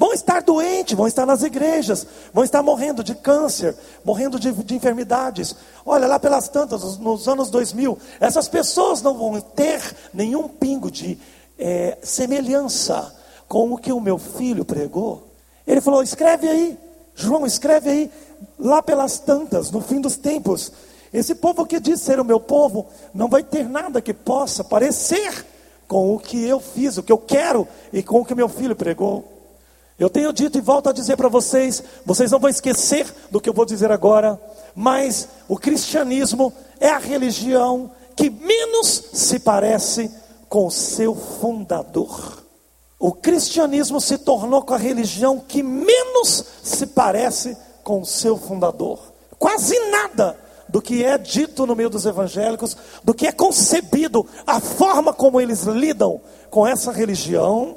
[0.00, 4.74] Vão estar doentes, vão estar nas igrejas, vão estar morrendo de câncer, morrendo de, de
[4.74, 5.54] enfermidades.
[5.84, 11.18] Olha, lá pelas tantas, nos anos 2000, essas pessoas não vão ter nenhum pingo de
[11.58, 13.14] é, semelhança
[13.46, 15.34] com o que o meu filho pregou.
[15.66, 16.78] Ele falou: escreve aí,
[17.14, 18.10] João, escreve aí,
[18.58, 20.72] lá pelas tantas, no fim dos tempos.
[21.12, 25.44] Esse povo que diz ser o meu povo, não vai ter nada que possa parecer
[25.86, 28.74] com o que eu fiz, o que eu quero e com o que meu filho
[28.74, 29.39] pregou.
[30.00, 33.50] Eu tenho dito e volto a dizer para vocês, vocês não vão esquecer do que
[33.50, 34.40] eu vou dizer agora,
[34.74, 40.10] mas o cristianismo é a religião que menos se parece
[40.48, 42.42] com o seu fundador.
[42.98, 48.98] O cristianismo se tornou com a religião que menos se parece com o seu fundador.
[49.38, 50.34] Quase nada
[50.66, 52.74] do que é dito no meio dos evangélicos,
[53.04, 57.76] do que é concebido, a forma como eles lidam com essa religião,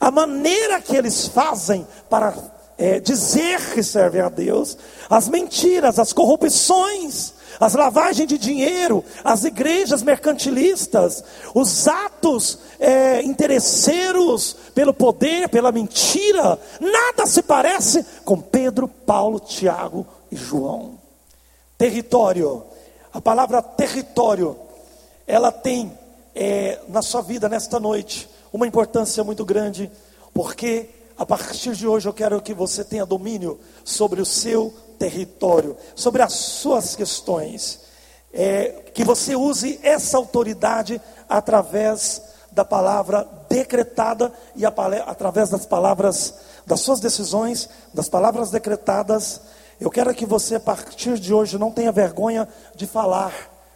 [0.00, 2.34] a maneira que eles fazem para
[2.76, 4.76] é, dizer que servem a Deus,
[5.08, 11.22] as mentiras, as corrupções, as lavagens de dinheiro, as igrejas mercantilistas,
[11.54, 20.06] os atos é, interesseiros pelo poder, pela mentira, nada se parece com Pedro, Paulo, Tiago
[20.30, 20.98] e João.
[21.78, 22.64] Território,
[23.12, 24.58] a palavra território,
[25.26, 25.96] ela tem
[26.34, 29.90] é, na sua vida nesta noite uma importância muito grande,
[30.32, 30.88] porque
[31.18, 36.22] a partir de hoje eu quero que você tenha domínio sobre o seu território, sobre
[36.22, 37.80] as suas questões.
[38.32, 46.34] É, que você use essa autoridade através da palavra decretada e através das palavras,
[46.64, 49.40] das suas decisões, das palavras decretadas.
[49.80, 53.32] Eu quero que você, a partir de hoje, não tenha vergonha de falar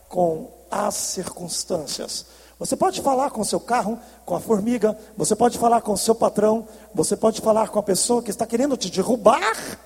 [0.08, 2.37] com as circunstâncias.
[2.58, 5.98] Você pode falar com o seu carro, com a formiga, você pode falar com o
[5.98, 9.78] seu patrão, você pode falar com a pessoa que está querendo te derrubar.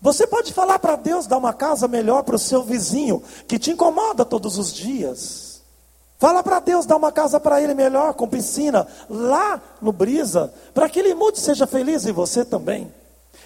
[0.00, 3.72] Você pode falar para Deus dar uma casa melhor para o seu vizinho, que te
[3.72, 5.62] incomoda todos os dias.
[6.18, 10.88] Fala para Deus dar uma casa para ele melhor, com piscina, lá no Brisa, para
[10.88, 12.92] que ele mude seja feliz e você também.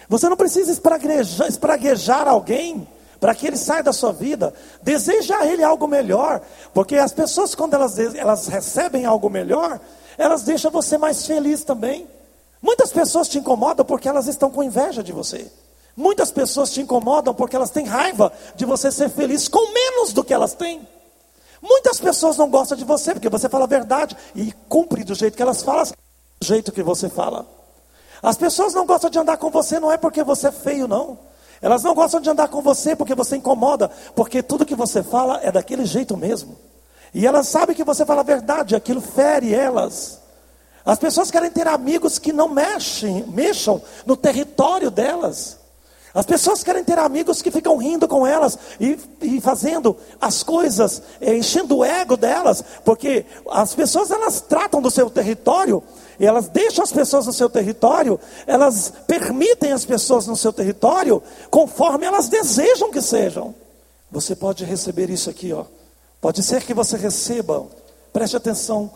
[0.07, 2.87] Você não precisa espraguejar, espraguejar alguém
[3.19, 4.53] para que ele saia da sua vida.
[4.81, 6.41] Deseja a ele algo melhor,
[6.73, 9.79] porque as pessoas, quando elas, elas recebem algo melhor,
[10.17, 12.07] elas deixam você mais feliz também.
[12.61, 15.51] Muitas pessoas te incomodam porque elas estão com inveja de você.
[15.95, 20.23] Muitas pessoas te incomodam porque elas têm raiva de você ser feliz com menos do
[20.23, 20.87] que elas têm.
[21.61, 25.35] Muitas pessoas não gostam de você porque você fala a verdade e cumpre do jeito
[25.35, 25.85] que elas falam,
[26.39, 27.47] do jeito que você fala.
[28.21, 31.17] As pessoas não gostam de andar com você não é porque você é feio, não.
[31.61, 35.39] Elas não gostam de andar com você porque você incomoda, porque tudo que você fala
[35.43, 36.57] é daquele jeito mesmo.
[37.13, 40.19] E elas sabem que você fala a verdade, aquilo fere elas.
[40.85, 45.57] As pessoas querem ter amigos que não mexem, mexam no território delas.
[46.13, 51.01] As pessoas querem ter amigos que ficam rindo com elas e, e fazendo as coisas,
[51.19, 55.83] é, enchendo o ego delas, porque as pessoas elas tratam do seu território
[56.19, 61.21] e elas deixam as pessoas no seu território, elas permitem as pessoas no seu território
[61.49, 63.53] conforme elas desejam que sejam.
[64.11, 65.65] Você pode receber isso aqui, ó.
[66.19, 67.65] Pode ser que você receba,
[68.11, 68.89] preste atenção,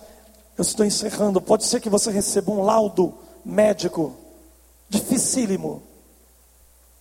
[0.57, 1.41] eu estou encerrando.
[1.41, 3.13] Pode ser que você receba um laudo
[3.43, 4.15] médico
[4.89, 5.83] dificílimo.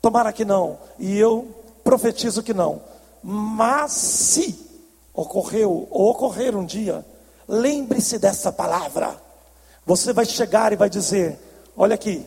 [0.02, 1.48] Tomara que não, e eu
[1.84, 2.82] profetizo que não.
[3.22, 4.58] Mas se
[5.12, 7.04] ocorreu ou ocorrer um dia,
[7.46, 9.29] lembre-se dessa palavra.
[9.90, 11.36] Você vai chegar e vai dizer:
[11.76, 12.24] Olha aqui,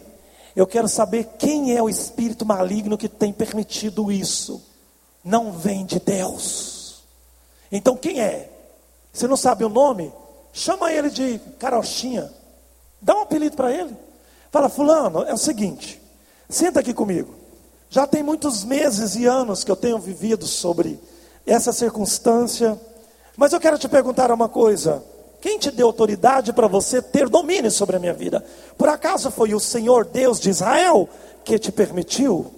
[0.53, 4.61] eu quero saber quem é o espírito maligno que tem permitido isso.
[5.23, 7.05] Não vem de Deus.
[7.71, 8.51] Então quem é?
[9.13, 10.11] Você não sabe o nome?
[10.51, 12.29] Chama ele de carochinha.
[13.01, 13.95] Dá um apelido para ele.
[14.51, 16.01] Fala, fulano, é o seguinte,
[16.49, 17.33] senta aqui comigo.
[17.89, 20.99] Já tem muitos meses e anos que eu tenho vivido sobre
[21.47, 22.77] essa circunstância,
[23.37, 25.12] mas eu quero te perguntar uma coisa.
[25.43, 28.41] Quem te deu autoridade para você ter domínio sobre a minha vida?
[28.77, 31.09] Por acaso foi o Senhor Deus de Israel
[31.43, 32.49] que te permitiu?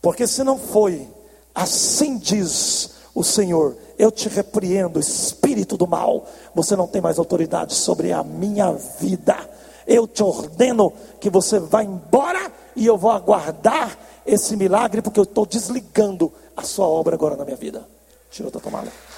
[0.00, 1.08] Porque se não foi,
[1.52, 6.24] assim diz o Senhor, eu te repreendo, espírito do mal,
[6.54, 9.36] você não tem mais autoridade sobre a minha vida.
[9.84, 15.24] Eu te ordeno que você vá embora e eu vou aguardar esse milagre, porque eu
[15.24, 17.84] estou desligando a sua obra agora na minha vida.
[18.30, 19.09] Tira a tua tomada.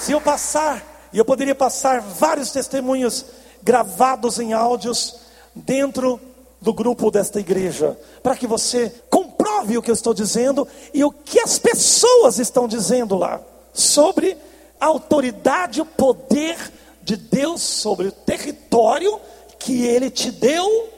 [0.00, 3.26] Se eu passar, e eu poderia passar vários testemunhos
[3.62, 5.16] gravados em áudios
[5.54, 6.18] dentro
[6.58, 11.10] do grupo desta igreja, para que você comprove o que eu estou dizendo e o
[11.10, 13.42] que as pessoas estão dizendo lá
[13.74, 14.38] sobre
[14.80, 16.56] a autoridade o poder
[17.02, 19.20] de Deus sobre o território
[19.58, 20.88] que Ele te deu,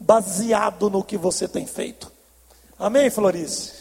[0.00, 2.10] baseado no que você tem feito.
[2.78, 3.72] Amém, Florice?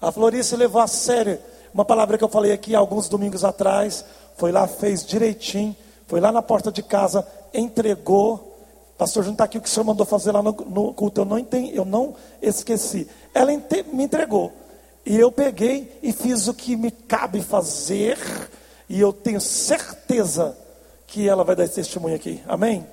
[0.00, 1.38] A Florice levou a sério
[1.72, 4.04] uma palavra que eu falei aqui alguns domingos atrás.
[4.36, 8.50] Foi lá, fez direitinho, foi lá na porta de casa, entregou.
[8.98, 11.20] Pastor Júnior está aqui o que o senhor mandou fazer lá no, no culto.
[11.20, 13.08] Eu não, entendi, eu não esqueci.
[13.34, 13.50] Ela
[13.92, 14.52] me entregou.
[15.04, 18.18] E eu peguei e fiz o que me cabe fazer.
[18.88, 20.56] E eu tenho certeza
[21.06, 22.42] que ela vai dar esse testemunho aqui.
[22.46, 22.86] Amém?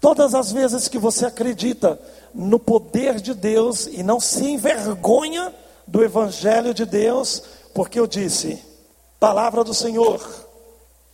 [0.00, 1.98] Todas as vezes que você acredita
[2.34, 5.54] no poder de Deus e não se envergonha
[5.86, 7.42] do Evangelho de Deus,
[7.74, 8.62] porque eu disse:
[9.18, 10.20] palavra do Senhor,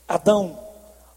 [0.06, 0.58] Adão,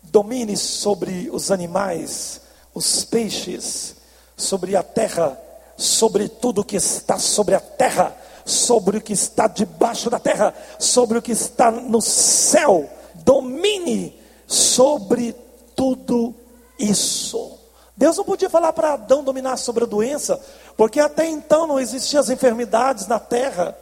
[0.03, 2.41] domine sobre os animais,
[2.73, 3.95] os peixes,
[4.35, 5.39] sobre a terra,
[5.77, 8.15] sobre tudo que está sobre a terra,
[8.45, 12.89] sobre o que está debaixo da terra, sobre o que está no céu.
[13.15, 15.33] Domine sobre
[15.75, 16.35] tudo
[16.77, 17.59] isso.
[17.95, 20.41] Deus não podia falar para Adão dominar sobre a doença,
[20.75, 23.77] porque até então não existiam as enfermidades na terra.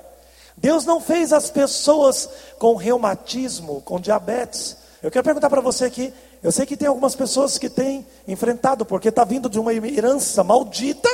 [0.62, 4.76] Deus não fez as pessoas com reumatismo, com diabetes.
[5.02, 8.86] Eu quero perguntar para você aqui, eu sei que tem algumas pessoas que têm enfrentado,
[8.86, 11.10] porque está vindo de uma herança maldita.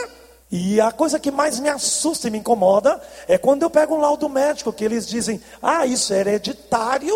[0.52, 4.00] E a coisa que mais me assusta e me incomoda é quando eu pego um
[4.00, 7.16] laudo médico que eles dizem: ah, isso é hereditário.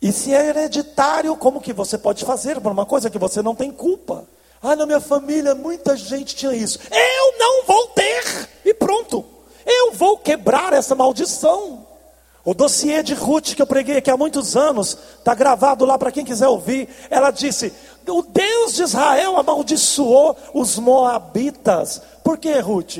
[0.00, 3.54] E se é hereditário, como que você pode fazer por uma coisa que você não
[3.54, 4.24] tem culpa?
[4.60, 6.78] Ah, na minha família muita gente tinha isso.
[6.90, 8.48] Eu não vou ter.
[8.64, 9.31] E pronto.
[9.66, 11.86] Eu vou quebrar essa maldição.
[12.44, 16.10] O dossiê de Ruth que eu preguei aqui há muitos anos, está gravado lá para
[16.10, 16.88] quem quiser ouvir.
[17.08, 17.72] Ela disse:
[18.08, 22.02] O Deus de Israel amaldiçoou os Moabitas.
[22.24, 22.98] Por que, Ruth?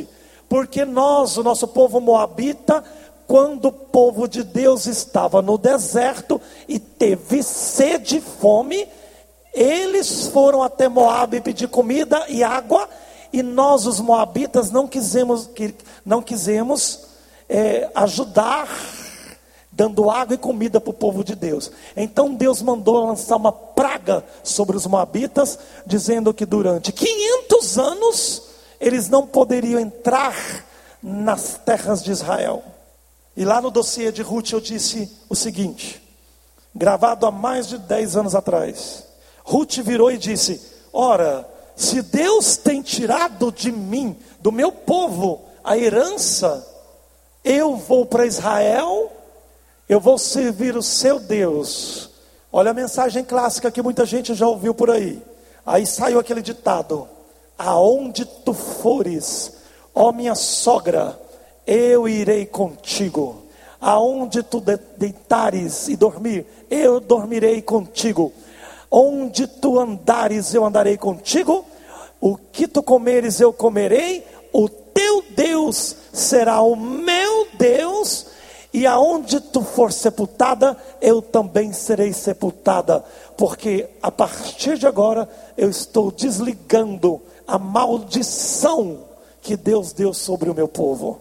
[0.48, 2.84] Porque nós, o nosso povo Moabita,
[3.26, 8.86] quando o povo de Deus estava no deserto e teve sede e fome,
[9.52, 12.88] eles foram até Moabe pedir comida e água,
[13.32, 15.48] e nós, os Moabitas, não quisemos,
[16.04, 17.00] não quisemos
[17.48, 18.68] é, ajudar
[19.72, 21.72] dando água e comida para o povo de Deus.
[21.96, 28.42] Então Deus mandou lançar uma praga sobre os moabitas, dizendo que durante 500 anos
[28.78, 30.36] eles não poderiam entrar
[31.02, 32.62] nas terras de Israel.
[33.34, 36.02] E lá no dossiê de Ruth eu disse o seguinte,
[36.74, 39.04] gravado há mais de 10 anos atrás.
[39.42, 40.60] Ruth virou e disse:
[40.92, 46.66] Ora, se Deus tem tirado de mim, do meu povo, a herança,
[47.44, 49.10] eu vou para Israel
[49.92, 52.08] eu vou servir o seu Deus.
[52.50, 55.22] Olha a mensagem clássica que muita gente já ouviu por aí.
[55.66, 57.06] Aí saiu aquele ditado:
[57.58, 59.52] Aonde tu fores,
[59.94, 61.20] ó minha sogra,
[61.66, 63.42] eu irei contigo.
[63.78, 64.62] Aonde tu
[64.96, 68.32] deitares e dormir, eu dormirei contigo.
[68.94, 71.64] Onde tu andares, eu andarei contigo.
[72.20, 74.22] O que tu comeres, eu comerei.
[74.52, 78.26] O teu Deus será o meu Deus
[78.72, 83.04] e aonde tu for sepultada, eu também serei sepultada,
[83.36, 85.28] porque a partir de agora
[85.58, 89.00] eu estou desligando a maldição
[89.42, 91.20] que Deus deu sobre o meu povo.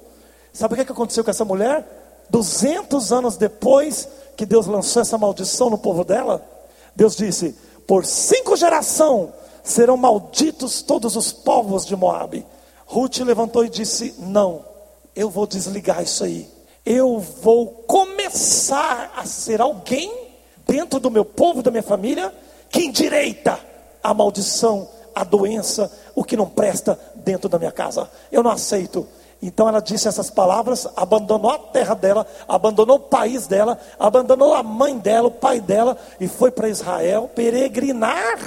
[0.54, 2.26] Sabe o que aconteceu com essa mulher?
[2.30, 4.08] 200 anos depois
[4.38, 6.42] que Deus lançou essa maldição no povo dela,
[6.96, 7.56] Deus disse:
[7.88, 9.30] Por cinco gerações
[9.64, 12.46] serão malditos todos os povos de Moabe.
[12.86, 14.66] Ruth levantou e disse: Não,
[15.16, 20.12] eu vou desligar isso aí eu vou começar a ser alguém
[20.68, 22.34] dentro do meu povo, da minha família,
[22.70, 23.60] que endireita
[24.04, 28.10] a maldição, a doença, o que não presta dentro da minha casa.
[28.32, 29.08] Eu não aceito.
[29.42, 34.62] Então ela disse essas palavras, abandonou a terra dela, abandonou o país dela, abandonou a
[34.62, 38.38] mãe dela, o pai dela e foi para Israel peregrinar.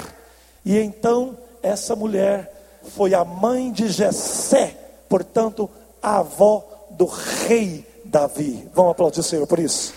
[0.63, 4.77] E então essa mulher foi a mãe de Jessé,
[5.09, 5.69] portanto,
[6.01, 8.69] a avó do rei Davi.
[8.73, 9.93] Vamos aplaudir o Senhor por isso.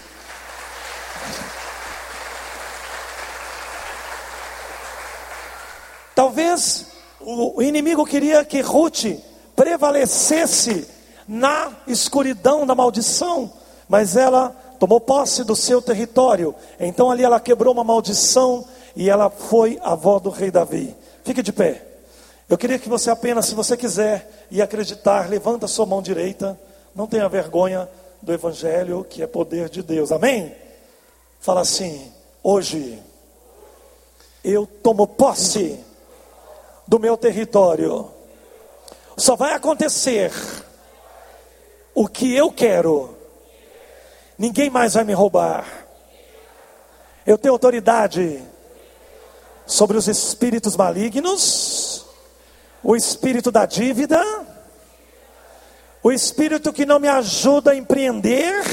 [6.12, 6.86] Talvez
[7.20, 9.04] o inimigo queria que Ruth
[9.58, 10.86] prevalecesse
[11.26, 13.52] na escuridão da maldição,
[13.88, 16.54] mas ela tomou posse do seu território.
[16.78, 20.94] Então ali ela quebrou uma maldição e ela foi avó do rei Davi.
[21.24, 21.84] Fique de pé.
[22.48, 26.58] Eu queria que você apenas, se você quiser e acreditar, levanta a sua mão direita.
[26.94, 27.88] Não tenha vergonha
[28.22, 30.12] do Evangelho, que é poder de Deus.
[30.12, 30.54] Amém?
[31.40, 32.12] Fala assim:
[32.44, 33.02] Hoje,
[34.44, 35.84] eu tomo posse
[36.86, 38.17] do meu território.
[39.18, 40.32] Só vai acontecer
[41.92, 43.16] o que eu quero.
[44.38, 45.66] Ninguém mais vai me roubar.
[47.26, 48.40] Eu tenho autoridade
[49.66, 52.06] sobre os espíritos malignos,
[52.80, 54.22] o espírito da dívida,
[56.00, 58.64] o espírito que não me ajuda a empreender.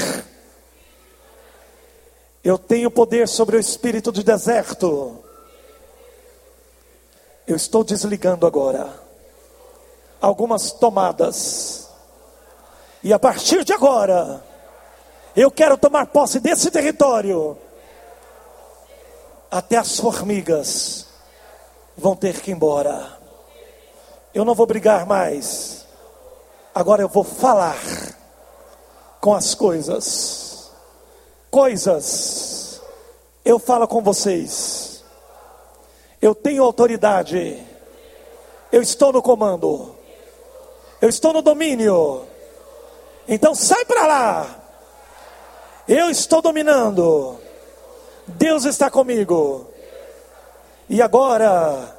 [2.44, 5.24] Eu tenho poder sobre o espírito de deserto.
[7.48, 9.05] Eu estou desligando agora
[10.20, 11.88] algumas tomadas.
[13.02, 14.42] E a partir de agora,
[15.36, 17.56] eu quero tomar posse desse território.
[19.50, 21.06] Até as formigas
[21.96, 23.16] vão ter que ir embora.
[24.34, 25.86] Eu não vou brigar mais.
[26.74, 27.78] Agora eu vou falar
[29.20, 30.70] com as coisas.
[31.50, 32.82] Coisas.
[33.44, 35.02] Eu falo com vocês.
[36.20, 37.64] Eu tenho autoridade.
[38.70, 39.95] Eu estou no comando.
[41.00, 42.26] Eu estou no domínio.
[43.28, 44.62] Então sai para lá.
[45.88, 47.38] Eu estou dominando.
[48.26, 49.68] Deus está comigo.
[50.88, 51.96] E agora,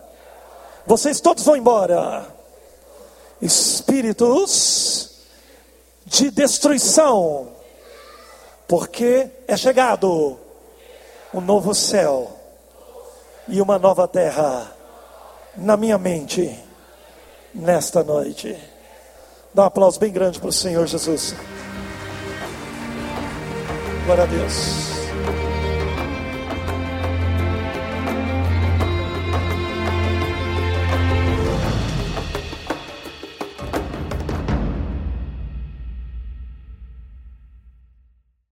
[0.85, 2.25] vocês todos vão embora.
[3.41, 5.11] Espíritos
[6.05, 7.49] de destruição,
[8.67, 10.39] porque é chegado
[11.33, 12.31] um novo céu
[13.47, 14.73] e uma nova terra
[15.55, 16.57] na minha mente
[17.53, 18.57] nesta noite.
[19.57, 21.35] Dá um aplauso bem grande para o Senhor Jesus.
[24.05, 24.96] Glória a Deus.